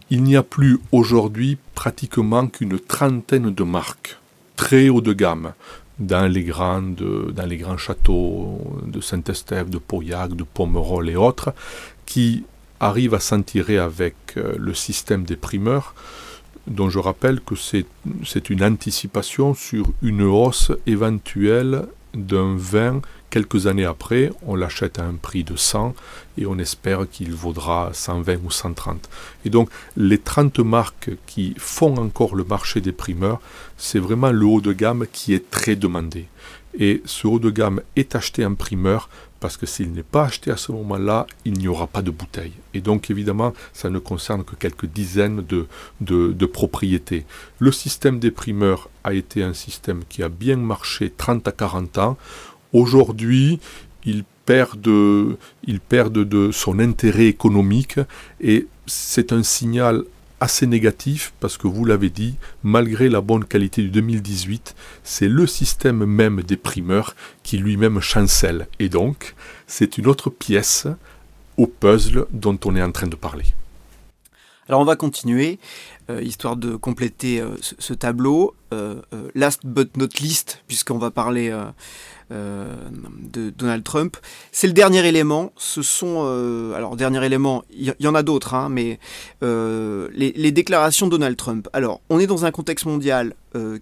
il 0.09 0.23
n'y 0.23 0.35
a 0.35 0.41
plus 0.41 0.79
aujourd'hui 0.91 1.59
pratiquement 1.75 2.47
qu'une 2.47 2.79
trentaine 2.79 3.53
de 3.53 3.63
marques 3.63 4.17
très 4.55 4.89
haut 4.89 5.01
de 5.01 5.13
gamme 5.13 5.53
dans 5.99 6.25
les, 6.25 6.43
grandes, 6.43 7.31
dans 7.31 7.45
les 7.45 7.57
grands 7.57 7.77
châteaux 7.77 8.59
de 8.87 9.01
Saint-Estèphe, 9.01 9.69
de 9.69 9.77
Pauillac, 9.77 10.35
de 10.35 10.43
Pomerol 10.43 11.09
et 11.09 11.15
autres, 11.15 11.53
qui 12.07 12.43
arrive 12.85 13.13
à 13.13 13.19
s'en 13.19 13.41
tirer 13.41 13.77
avec 13.77 14.15
euh, 14.37 14.55
le 14.57 14.73
système 14.73 15.23
des 15.23 15.35
primeurs, 15.35 15.95
dont 16.67 16.89
je 16.89 16.99
rappelle 16.99 17.41
que 17.41 17.55
c'est 17.55 18.49
une 18.49 18.63
anticipation 18.63 19.53
sur 19.53 19.87
une 20.01 20.21
hausse 20.23 20.71
éventuelle 20.87 21.85
d'un 22.13 22.55
vin 22.55 23.01
quelques 23.33 23.65
années 23.65 23.85
après, 23.85 24.31
on 24.45 24.55
l'achète 24.55 24.99
à 24.99 25.05
un 25.05 25.15
prix 25.15 25.43
de 25.43 25.55
100 25.55 25.95
et 26.37 26.45
on 26.45 26.59
espère 26.59 27.09
qu'il 27.11 27.33
vaudra 27.33 27.89
120 27.91 28.37
ou 28.45 28.51
130. 28.51 29.09
Et 29.43 29.49
donc 29.49 29.69
les 29.97 30.19
30 30.19 30.59
marques 30.59 31.09
qui 31.25 31.55
font 31.57 31.97
encore 31.97 32.35
le 32.35 32.43
marché 32.43 32.79
des 32.79 32.91
primeurs, 32.91 33.41
c'est 33.75 33.97
vraiment 33.97 34.31
le 34.31 34.45
haut 34.45 34.61
de 34.61 34.71
gamme 34.71 35.07
qui 35.11 35.33
est 35.33 35.49
très 35.49 35.75
demandé. 35.75 36.27
Et 36.77 37.01
ce 37.05 37.25
haut 37.25 37.39
de 37.39 37.49
gamme 37.49 37.81
est 37.95 38.15
acheté 38.15 38.45
en 38.45 38.53
primeur 38.53 39.09
parce 39.43 39.57
que 39.57 39.65
s'il 39.65 39.91
n'est 39.91 40.03
pas 40.03 40.23
acheté 40.23 40.51
à 40.51 40.55
ce 40.55 40.71
moment-là, 40.71 41.27
il 41.43 41.55
n'y 41.55 41.67
aura 41.67 41.87
pas 41.87 42.01
de 42.01 42.11
bouteille. 42.11 42.53
Et 42.73 42.79
donc 42.79 43.09
évidemment, 43.09 43.51
ça 43.73 43.89
ne 43.89 43.99
concerne 43.99 44.45
que 44.45 44.55
quelques 44.55 44.85
dizaines 44.85 45.43
de, 45.99 46.45
propriétés. 46.45 47.25
Le 47.59 47.73
système 47.73 48.19
des 48.19 48.31
primeurs 48.31 48.89
a 49.03 49.13
été 49.13 49.43
un 49.43 49.53
système 49.53 50.05
qui 50.07 50.23
a 50.23 50.29
bien 50.29 50.55
marché 50.55 51.11
30 51.11 51.45
à 51.49 51.51
40 51.51 51.97
ans. 51.97 52.17
Aujourd'hui, 52.71 53.59
il 54.05 54.23
perd, 54.45 54.87
il 55.67 55.81
perd 55.81 56.13
de 56.13 56.51
son 56.53 56.79
intérêt 56.79 57.27
économique 57.27 57.99
et 58.39 58.67
c'est 58.85 59.33
un 59.33 59.43
signal 59.43 60.05
assez 60.43 60.67
négatif 60.67 61.33
parce 61.39 61.57
que 61.57 61.67
vous 61.67 61.85
l'avez 61.85 62.09
dit, 62.09 62.35
malgré 62.63 63.07
la 63.07 63.21
bonne 63.21 63.45
qualité 63.45 63.81
du 63.81 63.89
2018, 63.89 64.75
c'est 65.01 65.29
le 65.29 65.47
système 65.47 66.03
même 66.03 66.43
des 66.43 66.57
primeurs 66.57 67.15
qui 67.43 67.57
lui-même 67.57 68.01
chancelle. 68.01 68.67
Et 68.77 68.89
donc, 68.89 69.35
c'est 69.67 69.97
une 69.97 70.05
autre 70.05 70.29
pièce 70.29 70.85
au 71.55 71.65
puzzle 71.65 72.25
dont 72.31 72.59
on 72.65 72.75
est 72.75 72.81
en 72.81 72.91
train 72.91 73.07
de 73.07 73.15
parler. 73.15 73.45
Alors 74.67 74.81
on 74.81 74.85
va 74.85 74.97
continuer, 74.97 75.59
euh, 76.09 76.21
histoire 76.21 76.57
de 76.57 76.75
compléter 76.75 77.39
euh, 77.39 77.55
ce, 77.61 77.93
tableau. 77.93 78.53
Euh, 78.73 79.01
last 79.35 79.65
but 79.65 79.95
not 79.95 80.07
least, 80.19 80.61
puisqu'on 80.67 80.97
va 80.97 81.09
parler 81.09 81.55
de 82.33 83.49
Donald 83.49 83.83
Trump. 83.83 84.17
C'est 84.51 84.67
le 84.67 84.73
dernier 84.73 85.05
élément. 85.07 85.51
Ce 85.57 85.81
sont, 85.81 86.23
euh, 86.25 86.73
alors 86.73 86.95
dernier 86.95 87.25
élément, 87.25 87.63
il 87.71 87.93
y, 87.99 88.07
en 88.07 88.15
a 88.15 88.23
d'autres, 88.23 88.53
hein, 88.53 88.69
mais 88.69 88.99
euh, 89.43 90.09
les, 90.13 90.51
déclarations 90.51 91.07
de 91.07 91.11
Donald 91.11 91.35
Trump. 91.37 91.67
Alors, 91.73 92.01
on 92.09 92.19
est 92.19 92.27
dans 92.27 92.45
un 92.45 92.51
contexte 92.51 92.85
mondial 92.85 93.33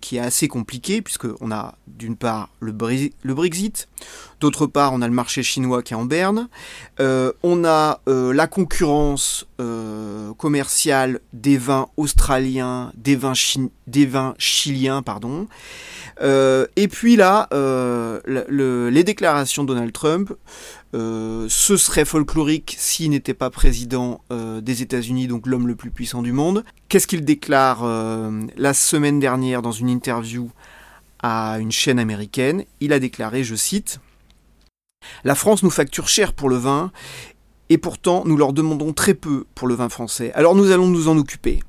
qui 0.01 0.17
est 0.17 0.19
assez 0.19 0.47
compliqué 0.47 1.01
puisque 1.01 1.27
on 1.39 1.51
a 1.51 1.75
d'une 1.87 2.15
part 2.15 2.49
le, 2.59 2.71
Brexit, 2.71 3.87
d'autre 4.39 4.67
part 4.67 4.93
on 4.93 5.01
a 5.01 5.07
le 5.07 5.13
marché 5.13 5.43
chinois 5.43 5.81
qui 5.81 5.93
est 5.93 5.97
en 5.97 6.05
berne, 6.05 6.49
on 6.99 7.65
a 7.65 8.01
la 8.07 8.47
concurrence 8.47 9.47
commerciale 10.37 11.19
des 11.33 11.57
vins 11.57 11.87
australiens, 11.97 12.91
des 12.95 13.15
vins, 13.15 13.33
chiliens, 14.37 15.01
pardon. 15.01 15.47
Euh, 16.21 16.67
et 16.75 16.87
puis 16.87 17.15
là, 17.15 17.47
euh, 17.53 18.19
les 18.27 19.03
déclarations 19.03 19.63
de 19.63 19.69
Donald 19.69 19.91
Trump, 19.91 20.33
euh, 20.93 21.45
ce 21.49 21.77
serait 21.77 22.05
folklorique 22.05 22.75
s'il 22.77 23.11
n'était 23.11 23.33
pas 23.33 23.49
président 23.49 24.21
des 24.29 24.81
États-Unis, 24.81 25.27
donc 25.27 25.47
l'homme 25.47 25.67
le 25.67 25.75
plus 25.75 25.91
puissant 25.91 26.21
du 26.21 26.31
monde. 26.31 26.63
Qu'est-ce 26.89 27.07
qu'il 27.07 27.23
déclare 27.23 27.85
la 28.57 28.73
semaine 28.73 29.19
dernière 29.19 29.61
dans 29.61 29.71
une 29.71 29.89
interview 29.89 30.49
à 31.21 31.57
une 31.59 31.71
chaîne 31.71 31.99
américaine? 31.99 32.65
Il 32.79 32.93
a 32.93 32.99
déclaré, 32.99 33.43
je 33.43 33.55
cite, 33.55 33.99
La 35.23 35.35
France 35.35 35.63
nous 35.63 35.69
facture 35.69 36.07
cher 36.07 36.33
pour 36.33 36.49
le 36.49 36.57
vin 36.57 36.91
et 37.69 37.77
pourtant 37.77 38.23
nous 38.25 38.37
leur 38.37 38.53
demandons 38.53 38.93
très 38.93 39.13
peu 39.13 39.45
pour 39.55 39.67
le 39.67 39.75
vin 39.75 39.89
français. 39.89 40.31
Alors 40.33 40.55
nous 40.55 40.71
allons 40.71 40.87
nous 40.87 41.07
en 41.07 41.17
occuper. 41.17 41.61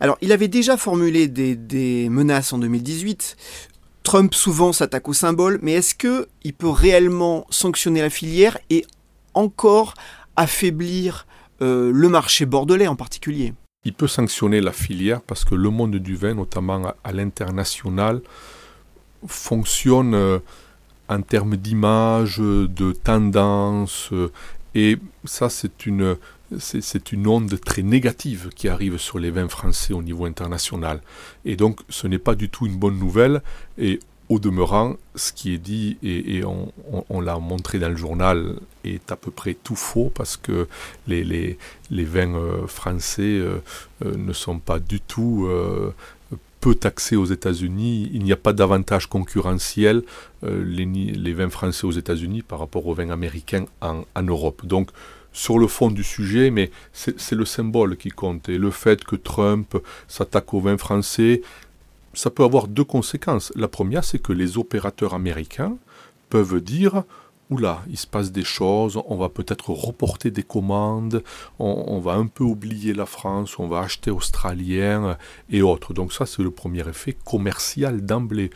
Alors, 0.00 0.16
il 0.20 0.32
avait 0.32 0.48
déjà 0.48 0.76
formulé 0.76 1.28
des, 1.28 1.56
des, 1.56 2.08
menaces 2.08 2.52
en 2.52 2.58
2018 2.58 3.36
Trump 4.04 4.34
souvent 4.34 4.72
s'attaque 4.72 5.08
au 5.08 5.12
symbole, 5.12 5.58
mais 5.62 5.72
est-ce 5.72 5.96
qu'il 5.96 6.54
peut 6.54 6.68
réellement 6.68 7.46
sanctionner 7.50 8.00
la 8.02 8.10
filière 8.10 8.58
et 8.70 8.86
encore 9.34 9.94
affaiblir 10.36 11.26
le 11.60 12.08
marché 12.08 12.44
bordelais 12.44 12.86
en 12.86 12.96
particulier? 12.96 13.54
Il 13.84 13.92
peut 13.92 14.06
sanctionner 14.06 14.62
la 14.62 14.72
filière 14.72 15.20
parce 15.20 15.44
que 15.44 15.54
le 15.54 15.68
monde 15.68 15.96
du 15.96 16.16
vin, 16.16 16.34
notamment 16.34 16.94
à, 17.04 17.12
l'international, 17.12 18.22
fonctionne 19.26 20.14
euh, 20.14 20.38
en 21.08 21.20
termes 21.20 21.56
d'image, 21.56 22.38
de 22.38 22.92
tendance, 22.92 24.08
euh, 24.12 24.32
et 24.74 24.98
ça 25.24 25.50
c'est 25.50 25.84
une, 25.86 26.16
c'est 26.58 27.12
une 27.12 27.26
onde 27.26 27.58
très 27.60 27.82
négative 27.82 28.50
qui 28.54 28.68
arrive 28.68 28.98
sur 28.98 29.18
les 29.18 29.30
vins 29.30 29.48
français 29.48 29.92
au 29.92 30.02
niveau 30.02 30.24
international. 30.26 31.00
Et 31.44 31.56
donc 31.56 31.80
ce 31.88 32.06
n'est 32.06 32.18
pas 32.18 32.34
du 32.34 32.48
tout 32.48 32.66
une 32.66 32.76
bonne 32.76 32.98
nouvelle, 32.98 33.42
et 33.78 34.00
au 34.28 34.38
demeurant, 34.38 34.96
ce 35.14 35.32
qui 35.32 35.54
est 35.54 35.58
dit, 35.58 35.98
et, 36.02 36.42
on, 36.44 37.20
l'a 37.20 37.38
montré 37.38 37.78
dans 37.78 37.90
le 37.90 37.96
journal, 37.96 38.56
est 38.82 39.12
à 39.12 39.16
peu 39.16 39.30
près 39.30 39.54
tout 39.54 39.76
faux 39.76 40.10
parce 40.14 40.36
que 40.36 40.66
les, 41.06 41.58
vins 41.90 42.34
euh, 42.34 42.66
français 42.66 43.22
euh, 43.22 43.58
euh, 44.04 44.16
ne 44.16 44.32
sont 44.32 44.58
pas 44.58 44.78
du 44.78 45.00
tout 45.00 45.48
peu 46.60 46.74
taxés 46.74 47.16
aux 47.16 47.26
États-Unis. 47.26 48.10
Il 48.14 48.24
n'y 48.24 48.32
a 48.32 48.36
pas 48.36 48.54
d'avantage 48.54 49.08
concurrentiel 49.08 50.02
les, 50.42 50.86
les, 50.86 51.32
vins 51.34 51.50
français 51.50 51.86
aux 51.86 51.92
États-Unis 51.92 52.42
par 52.42 52.58
rapport 52.58 52.86
aux 52.86 52.94
vins 52.94 53.10
américains 53.10 53.66
en, 53.82 54.04
en 54.14 54.22
Europe. 54.22 54.64
Donc, 54.64 54.90
sur 55.34 55.58
le 55.58 55.66
fond 55.66 55.90
du 55.90 56.02
sujet, 56.02 56.50
mais 56.50 56.70
c'est 56.92 57.32
le 57.32 57.44
symbole 57.44 57.98
qui 57.98 58.08
compte. 58.08 58.48
Et 58.48 58.56
le 58.56 58.70
fait 58.70 59.04
que 59.04 59.16
Trump 59.16 59.76
s'attaque 60.08 60.54
aux 60.54 60.60
vins 60.60 60.78
français, 60.78 61.42
ça 62.14 62.30
peut 62.30 62.44
avoir 62.44 62.68
deux 62.68 62.84
conséquences. 62.84 63.52
La 63.56 63.68
première, 63.68 64.04
c'est 64.04 64.20
que 64.20 64.32
les 64.32 64.56
opérateurs 64.56 65.12
américains 65.12 65.76
peuvent 66.30 66.60
dire 66.60 67.02
Oula, 67.50 67.82
il 67.90 67.98
se 67.98 68.06
passe 68.06 68.32
des 68.32 68.44
choses, 68.44 68.98
on 69.06 69.16
va 69.16 69.28
peut-être 69.28 69.70
reporter 69.70 70.30
des 70.30 70.42
commandes, 70.42 71.22
on, 71.58 71.98
va 71.98 72.14
un 72.14 72.26
peu 72.26 72.42
oublier 72.42 72.94
la 72.94 73.04
France, 73.04 73.58
on 73.58 73.68
va 73.68 73.80
acheter 73.80 74.10
australien 74.10 75.18
et 75.50 75.60
autres. 75.60 75.92
Donc 75.92 76.12
ça, 76.14 76.24
c'est 76.24 76.42
le 76.42 76.50
premier 76.50 76.88
effet 76.88 77.14
commercial 77.24 78.00
d'emblée. 78.00 78.50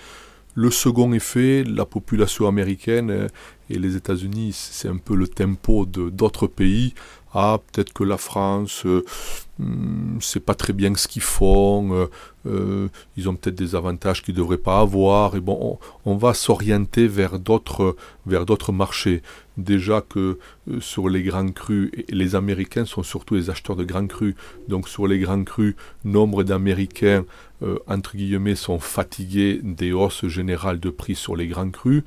Le 0.55 0.71
second 0.71 1.13
effet, 1.13 1.63
la 1.65 1.85
population 1.85 2.49
américaine 2.49 3.29
et 3.71 3.79
les 3.79 3.97
États-Unis, 3.97 4.53
c'est 4.55 4.89
un 4.89 4.97
peu 4.97 5.15
le 5.15 5.29
tempo 5.29 5.87
de 5.87 6.11
d'autres 6.11 6.47
pays. 6.47 6.95
Ah 7.35 7.59
peut-être 7.73 7.93
que 7.93 8.05
la 8.05 8.17
France 8.17 8.87
euh, 8.87 9.05
hmm, 9.59 10.17
c'est 10.21 10.41
pas 10.41 10.55
très 10.55 10.73
bien 10.73 10.95
ce 10.95 11.07
qu'ils 11.07 11.21
font 11.21 11.93
euh, 11.93 12.07
euh, 12.47 12.89
ils 13.19 13.29
ont 13.29 13.37
peut-être 13.37 13.55
des 13.55 13.75
avantages 13.75 14.23
qu'ils 14.23 14.33
ne 14.35 14.39
devraient 14.39 14.57
pas 14.57 14.81
avoir. 14.81 15.37
Et 15.37 15.41
bon 15.41 15.79
on, 16.07 16.17
va 16.17 16.33
s'orienter 16.33 17.07
vers 17.07 17.39
d'autres 17.39 17.97
vers 18.25 18.47
d'autres 18.47 18.73
marchés. 18.73 19.23
Déjà 19.59 20.01
que 20.01 20.39
sur 20.81 21.11
les 21.11 21.23
grands 21.23 21.53
crus 21.53 21.91
les 22.09 22.35
Américains 22.35 22.87
sont 22.87 23.03
surtout 23.03 23.35
les 23.35 23.51
acheteurs 23.51 23.77
de 23.77 23.85
grands 23.85 24.07
crus. 24.07 24.35
Donc 24.69 24.89
sur 24.89 25.07
les 25.07 25.19
grands 25.19 25.45
crus 25.45 25.75
nombre 26.05 26.45
d'Américains 26.45 27.27
entre 27.87 28.17
guillemets 28.17 28.55
sont 28.55 28.79
fatigués 28.79 29.61
des 29.63 29.93
hausses 29.93 30.27
générales 30.29 30.79
de 30.79 30.91
prix 30.91 31.15
sur 31.17 31.35
les 31.35 31.49
grands 31.49 31.71
crus 31.71 32.05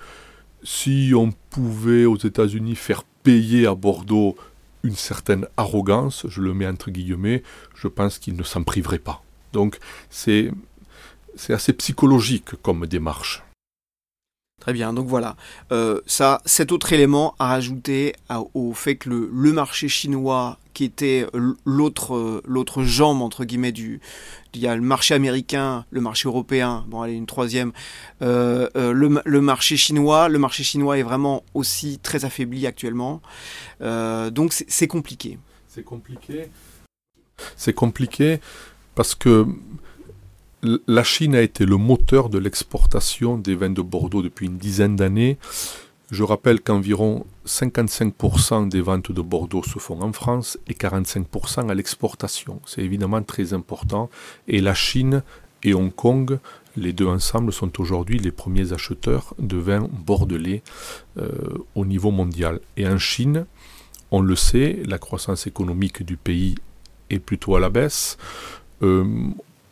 si 0.64 1.14
on 1.16 1.32
pouvait 1.50 2.06
aux 2.06 2.18
États-Unis 2.18 2.76
faire 2.76 3.04
payer 3.24 3.66
à 3.66 3.76
Bordeaux 3.76 4.36
une 4.84 4.96
certaine 4.96 5.48
arrogance, 5.58 6.26
je 6.28 6.42
le 6.42 6.54
mets 6.54 6.68
entre 6.68 6.90
guillemets, 6.90 7.44
je 7.76 7.88
pense 7.88 8.18
qu'il 8.18 8.36
ne 8.36 8.44
s'en 8.44 8.64
priverait 8.64 9.00
pas. 9.00 9.24
Donc 9.54 9.78
c'est 10.10 10.52
assez 11.50 11.74
psychologique 11.74 12.56
comme 12.62 12.88
démarche. 12.88 13.44
Très 14.62 14.74
bien, 14.74 14.94
donc 14.94 15.08
voilà. 15.08 15.36
Euh, 15.72 16.02
ça, 16.06 16.40
cet 16.46 16.72
autre 16.72 16.94
élément 16.94 17.34
à 17.40 17.48
rajouter 17.48 18.14
au 18.54 18.74
fait 18.74 18.96
que 18.96 19.10
le, 19.10 19.54
marché 19.54 19.88
chinois, 19.88 20.60
qui 20.76 20.84
était 20.84 21.26
l'autre 21.66 22.44
l'autre 22.46 22.84
jambe 22.84 23.24
entre 23.24 23.44
guillemets 23.44 23.72
du, 23.72 24.02
il 24.54 24.62
y 24.62 24.68
a 24.68 24.76
le 24.76 24.84
marché 24.84 25.16
américain, 25.16 25.84
le 25.90 26.00
marché 26.00 26.28
européen. 26.28 26.86
Bon, 26.90 27.02
allez 27.02 27.16
une 27.16 27.26
troisième. 27.26 27.72
Euh, 28.22 28.70
euh, 28.76 28.94
le, 28.94 29.42
marché 29.42 29.78
chinois, 29.78 30.30
le 30.30 30.38
marché 30.38 30.64
chinois 30.64 31.00
est 31.00 31.04
vraiment 31.04 31.44
aussi 31.56 31.98
très 31.98 32.24
affaibli 32.24 32.68
actuellement. 32.68 33.20
donc 33.80 34.54
c'est 34.54 34.88
compliqué. 34.88 35.40
C'est 35.68 35.84
compliqué. 35.84 36.52
C'est 37.58 37.74
compliqué 37.74 38.40
parce 38.94 39.16
que 39.16 39.48
la 40.64 41.04
Chine 41.04 41.36
a 41.36 41.42
été 41.42 41.66
le 41.66 41.78
moteur 41.78 42.30
de 42.30 42.38
l'exportation 42.38 43.38
des 43.38 43.56
vins 43.56 43.70
de 43.70 43.82
Bordeaux 43.82 44.22
depuis 44.22 44.46
une 44.46 44.58
dizaine 44.58 44.96
d'années. 44.96 45.38
Je 46.12 46.24
rappelle 46.24 46.60
qu'environ 46.60 47.26
55% 47.48 48.68
des 48.68 48.82
ventes 48.82 49.12
de 49.12 49.22
Bordeaux 49.22 49.64
se 49.64 49.80
font 49.80 50.02
en 50.02 50.12
France 50.12 50.60
et 50.68 50.74
45% 50.74 51.70
à 51.70 51.74
l'exportation. 51.74 52.62
C'est 52.66 52.82
évidemment 52.82 53.24
très 53.24 53.54
important. 53.54 54.10
Et 54.48 54.60
la 54.60 54.74
Chine 54.74 55.24
et 55.64 55.74
Hong 55.74 55.94
Kong, 55.94 56.38
les 56.76 56.92
deux 56.94 57.08
ensemble, 57.08 57.54
sont 57.54 57.80
aujourd'hui 57.80 58.20
les 58.20 58.32
premiers 58.32 58.74
acheteurs 58.74 59.34
de 59.40 59.58
vins 59.58 59.88
bordelais 60.06 60.64
euh, 61.18 61.30
au 61.76 61.86
niveau 61.86 62.12
mondial. 62.12 62.60
Et 62.78 62.88
en 62.88 62.98
Chine, 62.98 63.46
on 64.12 64.22
le 64.22 64.36
sait, 64.36 64.84
la 64.86 64.98
croissance 64.98 65.48
économique 65.48 66.04
du 66.04 66.18
pays 66.18 66.56
est 67.10 67.20
plutôt 67.20 67.56
à 67.56 67.60
la 67.62 67.70
baisse. 67.70 68.18
Euh, 68.84 69.06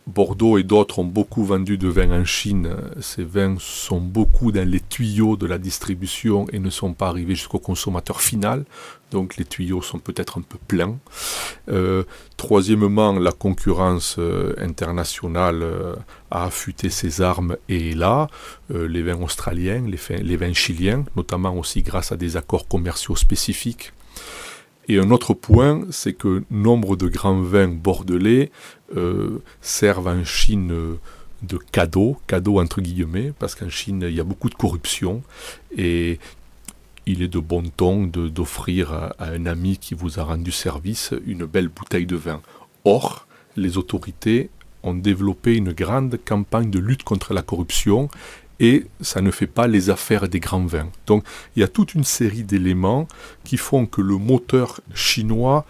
Bordeaux 0.09 0.57
et 0.57 0.63
d'autres 0.63 0.99
ont 0.99 1.05
beaucoup 1.05 1.45
vendu 1.45 1.77
de 1.77 1.87
vins 1.87 2.11
en 2.21 2.25
Chine. 2.25 2.75
Ces 2.99 3.23
vins 3.23 3.57
sont 3.59 4.01
beaucoup 4.01 4.51
dans 4.51 4.67
les 4.67 4.79
tuyaux 4.79 5.37
de 5.37 5.45
la 5.45 5.57
distribution 5.57 6.47
et 6.51 6.59
ne 6.59 6.69
sont 6.69 6.93
pas 6.93 7.07
arrivés 7.07 7.35
jusqu'au 7.35 7.59
consommateur 7.59 8.19
final. 8.19 8.65
Donc 9.11 9.37
les 9.37 9.45
tuyaux 9.45 9.81
sont 9.81 9.99
peut-être 9.99 10.39
un 10.39 10.41
peu 10.41 10.57
pleins. 10.67 10.97
Euh, 11.69 12.03
troisièmement, 12.37 13.13
la 13.13 13.31
concurrence 13.31 14.15
euh, 14.17 14.53
internationale 14.57 15.61
euh, 15.61 15.95
a 16.31 16.45
affûté 16.45 16.89
ses 16.89 17.21
armes 17.21 17.55
et 17.69 17.91
est 17.91 17.95
là. 17.95 18.27
les 18.69 19.03
vins 19.03 19.21
australiens, 19.21 19.83
les 19.87 20.37
vins 20.37 20.53
chiliens, 20.53 21.05
notamment 21.15 21.55
aussi 21.55 21.81
grâce 21.83 22.11
à 22.11 22.17
des 22.17 22.35
accords 22.35 22.67
commerciaux 22.67 23.15
spécifiques 23.15 23.93
et 24.89 24.97
un 24.97 25.11
autre 25.11 25.35
point, 25.35 25.81
c'est 25.91 26.13
que 26.13 26.43
nombre 26.49 26.95
de 26.97 27.07
grands 27.07 27.41
vins 27.41 27.67
bordelais 27.67 28.51
euh, 28.97 29.37
servent 29.61 30.07
en 30.07 30.25
Chine 30.25 30.71
euh, 30.71 30.99
de 31.43 31.57
cadeaux, 31.57 32.17
cadeaux 32.25 32.59
entre 32.59 32.81
guillemets, 32.81 33.31
parce 33.37 33.53
qu'en 33.53 33.69
Chine, 33.69 34.03
il 34.07 34.15
y 34.15 34.19
a 34.19 34.23
beaucoup 34.23 34.49
de 34.49 34.55
corruption 34.55 35.21
et 35.77 36.17
il 37.05 37.21
est 37.21 37.27
de 37.27 37.37
bon 37.37 37.63
ton 37.69 38.05
d'offrir 38.07 38.91
à, 38.91 39.13
un 39.19 39.45
ami 39.45 39.77
qui 39.77 39.93
vous 39.93 40.19
a 40.19 40.23
rendu 40.23 40.51
service 40.51 41.13
une 41.27 41.45
belle 41.45 41.67
bouteille 41.67 42.07
de 42.07 42.15
vin. 42.15 42.41
Or, 42.83 43.27
les 43.55 43.77
autorités 43.77 44.49
ont 44.81 44.95
développé 44.95 45.55
une 45.55 45.71
grande 45.71 46.17
campagne 46.25 46.71
de 46.71 46.79
lutte 46.79 47.03
contre 47.03 47.35
la 47.35 47.43
corruption 47.43 48.09
et 48.59 48.85
ça 49.01 49.21
ne 49.21 49.31
fait 49.31 49.47
pas 49.47 49.67
les 49.67 49.89
affaires 49.89 50.27
des 50.27 50.39
grands 50.39 50.65
vins. 50.65 50.89
Donc 51.07 51.23
il 51.55 51.61
y 51.61 51.63
a 51.63 51.67
toute 51.67 51.93
une 51.93 52.03
série 52.03 52.43
d'éléments 52.43 53.07
qui 53.43 53.57
font 53.57 53.85
que 53.85 54.01
le 54.01 54.17
moteur 54.17 54.81
chinois 54.93 55.65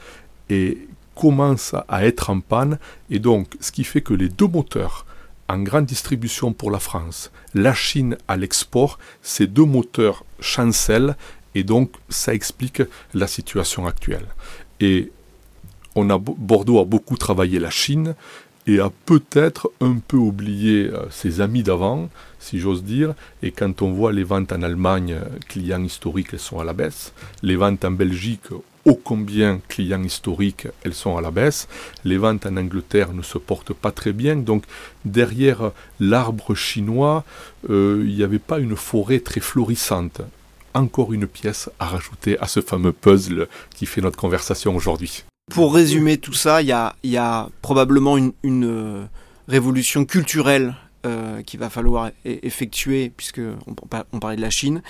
commence 1.16 1.76
à 1.88 2.06
être 2.06 2.30
en 2.30 2.40
panne 2.40 2.80
et 3.10 3.20
donc 3.20 3.56
ce 3.60 3.72
qui 3.72 3.84
fait 3.84 4.02
que 4.02 4.14
les 4.14 4.30
deux 4.30 4.48
moteurs 4.48 5.06
en 5.48 5.60
grande 5.60 5.86
distribution 5.86 6.54
pour 6.54 6.72
la 6.72 6.80
France, 6.80 7.32
la 7.54 7.74
Chine 7.74 8.18
à 8.28 8.38
l'export, 8.38 9.00
ces 9.22 9.48
deux 9.48 9.66
moteurs 9.66 10.24
chancellent 10.40 11.16
et 11.56 11.64
donc 11.64 11.92
ça 12.08 12.34
explique 12.34 12.84
la 13.14 13.28
situation 13.28 13.88
actuelle. 13.88 14.28
Et 14.80 15.12
on 15.96 16.10
a, 16.10 16.18
Bordeaux 16.18 16.80
a 16.80 16.86
beaucoup 16.86 17.18
travaillé 17.18 17.60
la 17.60 17.72
Chine, 17.72 18.16
et 18.70 18.80
a 18.80 18.92
peut-être 19.06 19.72
un 19.82 19.96
peu 19.96 20.18
oublié 20.18 20.90
euh, 20.94 21.10
ses 21.10 21.42
amis 21.42 21.64
d'avant, 21.64 22.08
si 22.38 22.60
j'ose 22.60 22.84
dire. 22.84 23.16
Et 23.42 23.52
quand 23.52 23.82
on 23.82 23.92
voit 23.92 24.12
les 24.12 24.24
ventes 24.24 24.52
en 24.52 24.62
Allemagne, 24.62 25.14
euh, 25.14 25.26
clients 25.48 25.84
historiques, 25.84 26.30
elles 26.34 26.40
sont 26.40 26.60
à 26.60 26.64
la 26.64 26.74
baisse. 26.74 27.12
Les 27.42 27.56
ventes 27.56 27.84
en 27.84 27.90
Belgique, 27.90 28.52
ô 28.86 28.94
combien 28.94 29.60
clients 29.68 30.04
historiques, 30.04 30.68
elles 30.84 30.94
sont 30.94 31.18
à 31.18 31.22
la 31.22 31.32
baisse. 31.32 31.68
Les 32.06 32.18
ventes 32.18 32.46
en 32.46 32.58
Angleterre 32.58 33.12
ne 33.12 33.24
se 33.24 33.40
portent 33.40 33.74
pas 33.74 33.92
très 33.92 34.14
bien. 34.14 34.36
Donc 34.36 34.66
derrière 35.04 35.72
l'arbre 36.00 36.54
chinois, 36.54 37.26
euh, 37.72 38.04
il 38.06 38.16
n'y 38.16 38.24
avait 38.24 38.38
pas 38.38 38.60
une 38.60 38.76
forêt 38.76 39.20
très 39.20 39.42
florissante. 39.42 40.22
Encore 40.76 41.12
une 41.12 41.26
pièce 41.26 41.72
à 41.80 41.88
rajouter 41.88 42.38
à 42.38 42.46
ce 42.46 42.62
fameux 42.62 42.94
puzzle 42.94 43.48
qui 43.76 43.88
fait 43.88 44.02
notre 44.02 44.20
conversation 44.20 44.76
aujourd'hui. 44.76 45.24
Pour 45.50 45.74
résumer 45.74 46.18
tout 46.18 46.34
ça, 46.34 46.62
il 46.62 46.68
y 46.68 47.18
a, 47.18 47.50
probablement 47.62 48.18
une, 48.18 48.34
euh, 48.44 49.06
révolution 49.48 50.06
culturelle 50.06 50.76
euh, 51.06 51.42
qu'il 51.42 51.60
va 51.60 51.70
falloir 51.70 52.12
effectuer, 52.24 53.12
puisque 53.16 53.42
on, 53.66 54.20
parlait 54.20 54.36
de 54.36 54.42
la 54.42 54.50
Chine. 54.50 54.82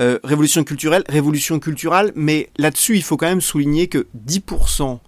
Euh, 0.00 0.18
révolution 0.24 0.64
culturelle, 0.64 1.04
révolution 1.08 1.60
culturelle, 1.60 2.12
mais 2.16 2.50
là-dessus, 2.58 2.96
il 2.96 3.02
faut 3.02 3.16
quand 3.16 3.28
même 3.28 3.40
souligner 3.40 3.88
que 3.88 4.06
10% 4.26 4.98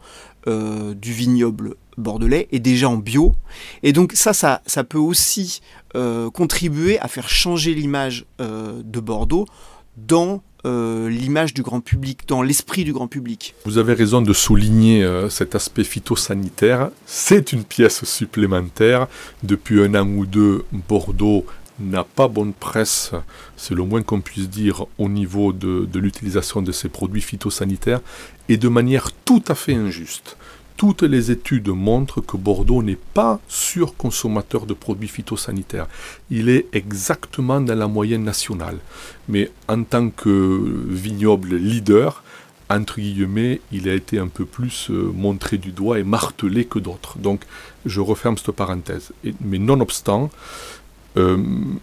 du 0.95 1.13
vignoble 1.13 1.75
bordelais 1.99 2.49
est 2.51 2.61
déjà 2.61 2.89
en 2.89 2.97
bio. 2.97 3.35
Et 3.83 3.93
donc 3.93 4.13
ça, 4.15 4.33
ça 4.33 4.85
peut 4.85 4.99
aussi 4.99 5.61
contribuer 6.33 6.99
à 6.99 7.09
faire 7.09 7.29
changer 7.29 7.75
l'image 7.75 8.25
de 8.39 9.01
Bordeaux 9.01 9.47
dans 9.99 10.43
euh, 10.67 11.09
l'image 11.09 11.55
du 11.55 11.63
grand 11.63 11.81
public, 11.81 12.21
dans 12.27 12.43
l'esprit 12.43 12.85
du 12.85 12.93
grand 12.93 13.09
public. 13.09 13.55
Vous 13.65 13.79
avez 13.79 13.95
raison 13.95 14.23
de 14.23 14.33
souligner 14.33 15.03
euh, 15.03 15.29
cet 15.29 15.55
aspect 15.55 15.85
phytosanitaire. 15.85 16.91
C'est 17.07 17.53
une 17.53 17.65
pièce 17.65 18.05
supplémentaire. 18.05 19.07
Depuis 19.43 19.83
un 19.83 19.95
an 19.95 20.07
ou 20.07 20.27
deux, 20.27 20.65
Bordeaux 20.89 21.47
n'a 21.81 22.05
pas 22.05 22.29
bonne 22.29 22.53
presse, 22.53 23.13
c'est 23.57 23.75
le 23.75 23.83
moins 23.83 24.03
qu'on 24.03 24.21
puisse 24.21 24.51
dire, 24.51 24.85
au 24.99 25.09
niveau 25.09 25.53
de, 25.53 25.89
de 25.91 25.99
l'utilisation 25.99 26.61
de 26.61 26.73
ces 26.73 26.91
produits 26.91 27.23
phytosanitaires, 27.23 28.01
et 28.51 28.59
de 28.59 28.69
manière 28.69 29.11
tout 29.25 29.43
à 29.49 29.55
fait 29.55 29.75
injuste 29.75 30.37
toutes 30.81 31.03
les 31.03 31.31
études 31.31 31.69
montrent 31.69 32.23
que 32.23 32.39
Bordeaux 32.39 32.83
n'est 32.83 33.05
pas 33.13 33.39
surconsommateur 33.49 34.65
de 34.65 34.73
produits 34.73 35.09
phytosanitaires. 35.09 35.87
Il 36.31 36.49
est 36.49 36.69
exactement 36.73 37.61
dans 37.61 37.75
la 37.75 37.87
moyenne 37.87 38.25
nationale. 38.25 38.79
Mais 39.29 39.51
en 39.69 39.83
tant 39.83 40.09
que 40.09 40.87
vignoble 40.89 41.55
leader, 41.57 42.23
entre 42.71 42.99
guillemets, 42.99 43.61
il 43.73 43.91
a 43.91 43.93
été 43.93 44.19
un 44.19 44.29
peu 44.29 44.47
plus 44.47 44.89
euh, 44.89 45.13
montré 45.15 45.59
du 45.59 45.73
doigt 45.73 45.99
et 45.99 46.03
martelé 46.03 46.65
que 46.65 46.79
d'autres. 46.79 47.19
Donc, 47.19 47.43
je 47.85 48.01
referme 48.01 48.39
cette 48.39 48.53
parenthèse. 48.53 49.13
mais 49.43 49.59
nonobstant, 49.59 50.31
euh, 51.19 51.37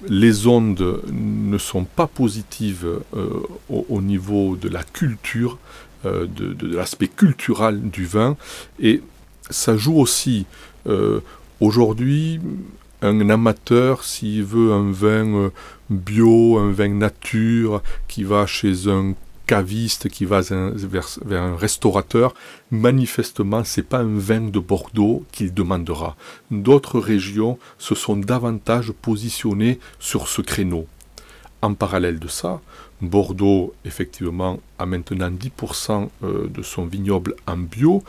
les 0.07 0.47
ondes 0.47 1.01
ne 1.11 1.57
sont 1.59 1.83
pas 1.83 2.07
positives 2.07 2.87
euh, 3.15 3.41
au, 3.69 4.01
niveau 4.01 4.55
de 4.55 4.69
la 4.69 4.83
culture 4.83 5.59
euh, 6.07 6.27
de, 6.27 6.75
l'aspect 6.75 7.07
culturel 7.07 7.89
du 7.89 8.05
vin. 8.05 8.37
Et 8.79 9.01
ça 9.49 9.77
joue 9.77 9.97
aussi, 9.97 10.45
euh, 10.87 11.19
aujourd'hui, 11.59 12.39
un 13.01 13.29
amateur, 13.29 14.03
s'il 14.03 14.43
veut 14.43 14.73
un 14.73 14.91
vin 14.91 15.33
euh, 15.35 15.49
bio, 15.89 16.57
un 16.57 16.71
vin 16.71 16.89
nature, 16.89 17.81
qui 18.07 18.23
va 18.23 18.45
chez 18.45 18.87
un 18.87 19.13
caviste, 19.45 20.09
qui 20.09 20.25
va 20.25 20.41
vers, 20.41 21.07
un 21.31 21.55
restaurateur, 21.55 22.33
manifestement, 22.69 23.63
c'est 23.63 23.87
pas 23.87 23.99
un 23.99 24.17
vin 24.17 24.41
de 24.41 24.59
Bordeaux 24.59 25.25
qu'il 25.31 25.53
demandera. 25.53 26.15
D'autres 26.51 26.99
régions 26.99 27.57
se 27.77 27.95
sont 27.95 28.17
davantage 28.17 28.91
positionnées 28.91 29.79
sur 29.99 30.27
ce 30.27 30.41
créneau. 30.41 30.85
En 31.61 31.73
parallèle 31.73 32.19
de 32.19 32.27
ça, 32.27 32.61
Bordeaux, 33.01 33.73
effectivement, 33.83 34.59
a 34.77 34.85
maintenant 34.85 35.31
10% 35.31 36.09
euh, 36.23 36.47
de 36.47 36.61
son 36.61 36.85
vignoble 36.85 37.35
en 37.47 37.57
bio 37.57 38.03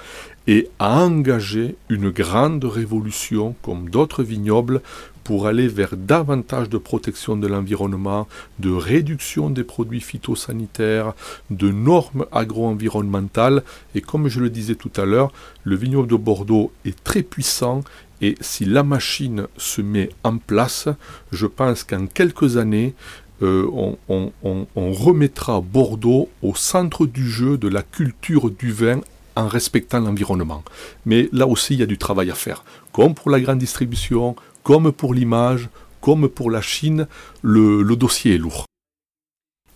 et 0.46 0.68
a 0.78 1.02
engagé 1.02 1.76
une 1.88 2.10
grande 2.10 2.64
révolution, 2.64 3.54
comme 3.62 3.88
d'autres 3.88 4.22
vignobles, 4.22 4.82
pour 5.24 5.46
aller 5.46 5.68
vers 5.68 5.94
davantage 5.96 6.70
de 6.70 6.78
protection 6.78 7.36
de 7.36 7.46
l'environnement, 7.46 8.26
de 8.58 8.70
réduction 8.70 9.50
des 9.50 9.64
produits 9.64 10.00
phytosanitaires, 10.00 11.12
de 11.50 11.70
normes 11.70 12.24
agro-environnementales. 12.32 13.62
Et 13.94 14.00
comme 14.00 14.28
je 14.28 14.40
le 14.40 14.48
disais 14.48 14.74
tout 14.74 14.92
à 14.96 15.04
l'heure, 15.04 15.32
le 15.64 15.76
vignoble 15.76 16.08
de 16.08 16.16
Bordeaux 16.16 16.72
est 16.86 17.04
très 17.04 17.22
puissant 17.22 17.82
et 18.20 18.36
si 18.40 18.64
la 18.64 18.82
machine 18.82 19.46
se 19.56 19.80
met 19.80 20.10
en 20.24 20.38
place, 20.38 20.88
je 21.30 21.46
pense 21.46 21.84
qu'en 21.84 22.06
quelques 22.06 22.56
années, 22.56 22.94
euh, 23.42 23.68
on, 24.08 24.32
remettra 24.76 25.60
Bordeaux 25.60 26.28
au 26.42 26.54
centre 26.54 27.06
du 27.06 27.28
jeu 27.28 27.56
de 27.56 27.68
la 27.68 27.82
culture 27.82 28.50
du 28.50 28.72
vin 28.72 29.00
en 29.36 29.46
respectant 29.46 30.00
l'environnement. 30.00 30.64
Mais 31.06 31.28
là 31.32 31.46
aussi, 31.46 31.74
il 31.74 31.80
y 31.80 31.82
a 31.82 31.86
du 31.86 31.98
travail 31.98 32.30
à 32.30 32.34
faire. 32.34 32.64
Comme 32.92 33.14
pour 33.14 33.30
la 33.30 33.40
grande 33.40 33.58
distribution, 33.58 34.34
comme 34.64 34.90
pour 34.92 35.14
l'image, 35.14 35.68
comme 36.00 36.28
pour 36.28 36.50
la 36.50 36.60
Chine, 36.60 37.06
le, 37.42 37.84
dossier 37.96 38.34
est 38.34 38.38
lourd. 38.38 38.64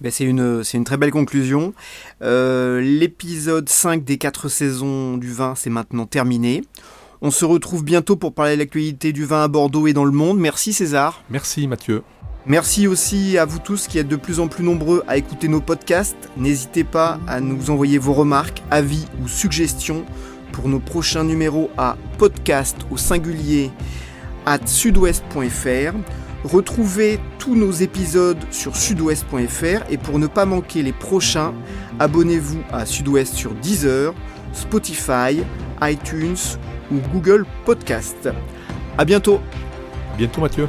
Ben, 0.01 0.11
c'est 0.11 0.25
une, 0.25 0.63
une, 0.75 0.85
très 0.85 0.97
belle 0.97 1.13
conclusion. 1.13 1.75
Euh, 2.23 2.81
l'épisode 2.81 3.69
5 3.69 4.05
des 4.05 4.19
4 4.19 4.49
saisons 4.49 5.17
du 5.17 5.33
vin, 5.33 5.55
c'est 5.55 5.71
maintenant 5.71 6.07
terminé. 6.07 6.65
On 7.21 7.31
se 7.31 7.45
retrouve 7.45 7.85
bientôt 7.85 8.17
pour 8.17 8.35
parler 8.35 8.55
de 8.55 8.59
l'actualité 8.59 9.13
du 9.13 9.25
vin 9.25 9.45
à 9.45 9.49
Bordeaux 9.49 9.87
et 9.87 9.93
dans 9.93 10.05
le 10.05 10.11
monde. 10.11 10.41
Merci 10.41 10.73
César. 10.73 11.23
Merci 11.31 11.69
Mathieu. 11.69 12.03
Merci 12.47 12.89
aussi 12.89 13.39
à 13.39 13.45
vous 13.45 13.61
tous 13.61 13.87
qui 13.87 13.99
êtes 13.99 14.09
de 14.09 14.17
plus 14.17 14.41
en 14.41 14.49
plus 14.49 14.65
nombreux 14.65 15.05
à 15.07 15.17
écouter 15.17 15.47
nos 15.47 15.61
podcasts. 15.61 16.29
N'hésitez 16.37 16.83
pas 16.83 17.21
à 17.29 17.41
nous 17.41 17.71
envoyer 17.71 17.99
vos 17.99 18.13
remarques, 18.13 18.63
avis 18.71 19.07
ou 19.23 19.29
suggestions 19.29 20.05
pour 20.51 20.69
nos 20.69 20.81
prochains 20.81 21.23
numéros 21.23 21.71
à 21.79 21.97
podcast 22.19 22.77
au 22.91 22.97
singulier 22.97 23.71
at 24.45 24.67
sudouest.fr. 24.67 25.97
Retrouvez 26.45 27.21
tous 27.39 27.55
nos 27.55 27.71
épisodes 27.71 28.45
sur 28.51 28.77
sudouest.fr 28.77 29.89
et 29.89 29.97
pour 29.97 30.19
ne 30.19 30.27
pas 30.27 30.45
manquer 30.45 30.83
les 30.83 30.93
prochains, 30.93 31.55
abonnez-vous 32.01 32.63
à 32.73 32.85
Sudouest 32.85 33.35
sur 33.35 33.55
Deezer, 33.55 34.13
Spotify, 34.53 35.45
iTunes 35.81 36.59
ou 36.91 36.97
Google 37.13 37.47
Podcast. 37.65 38.29
À 38.99 39.05
bientôt. 39.05 39.41
Bientôt 40.19 40.41
Mathieu. 40.41 40.67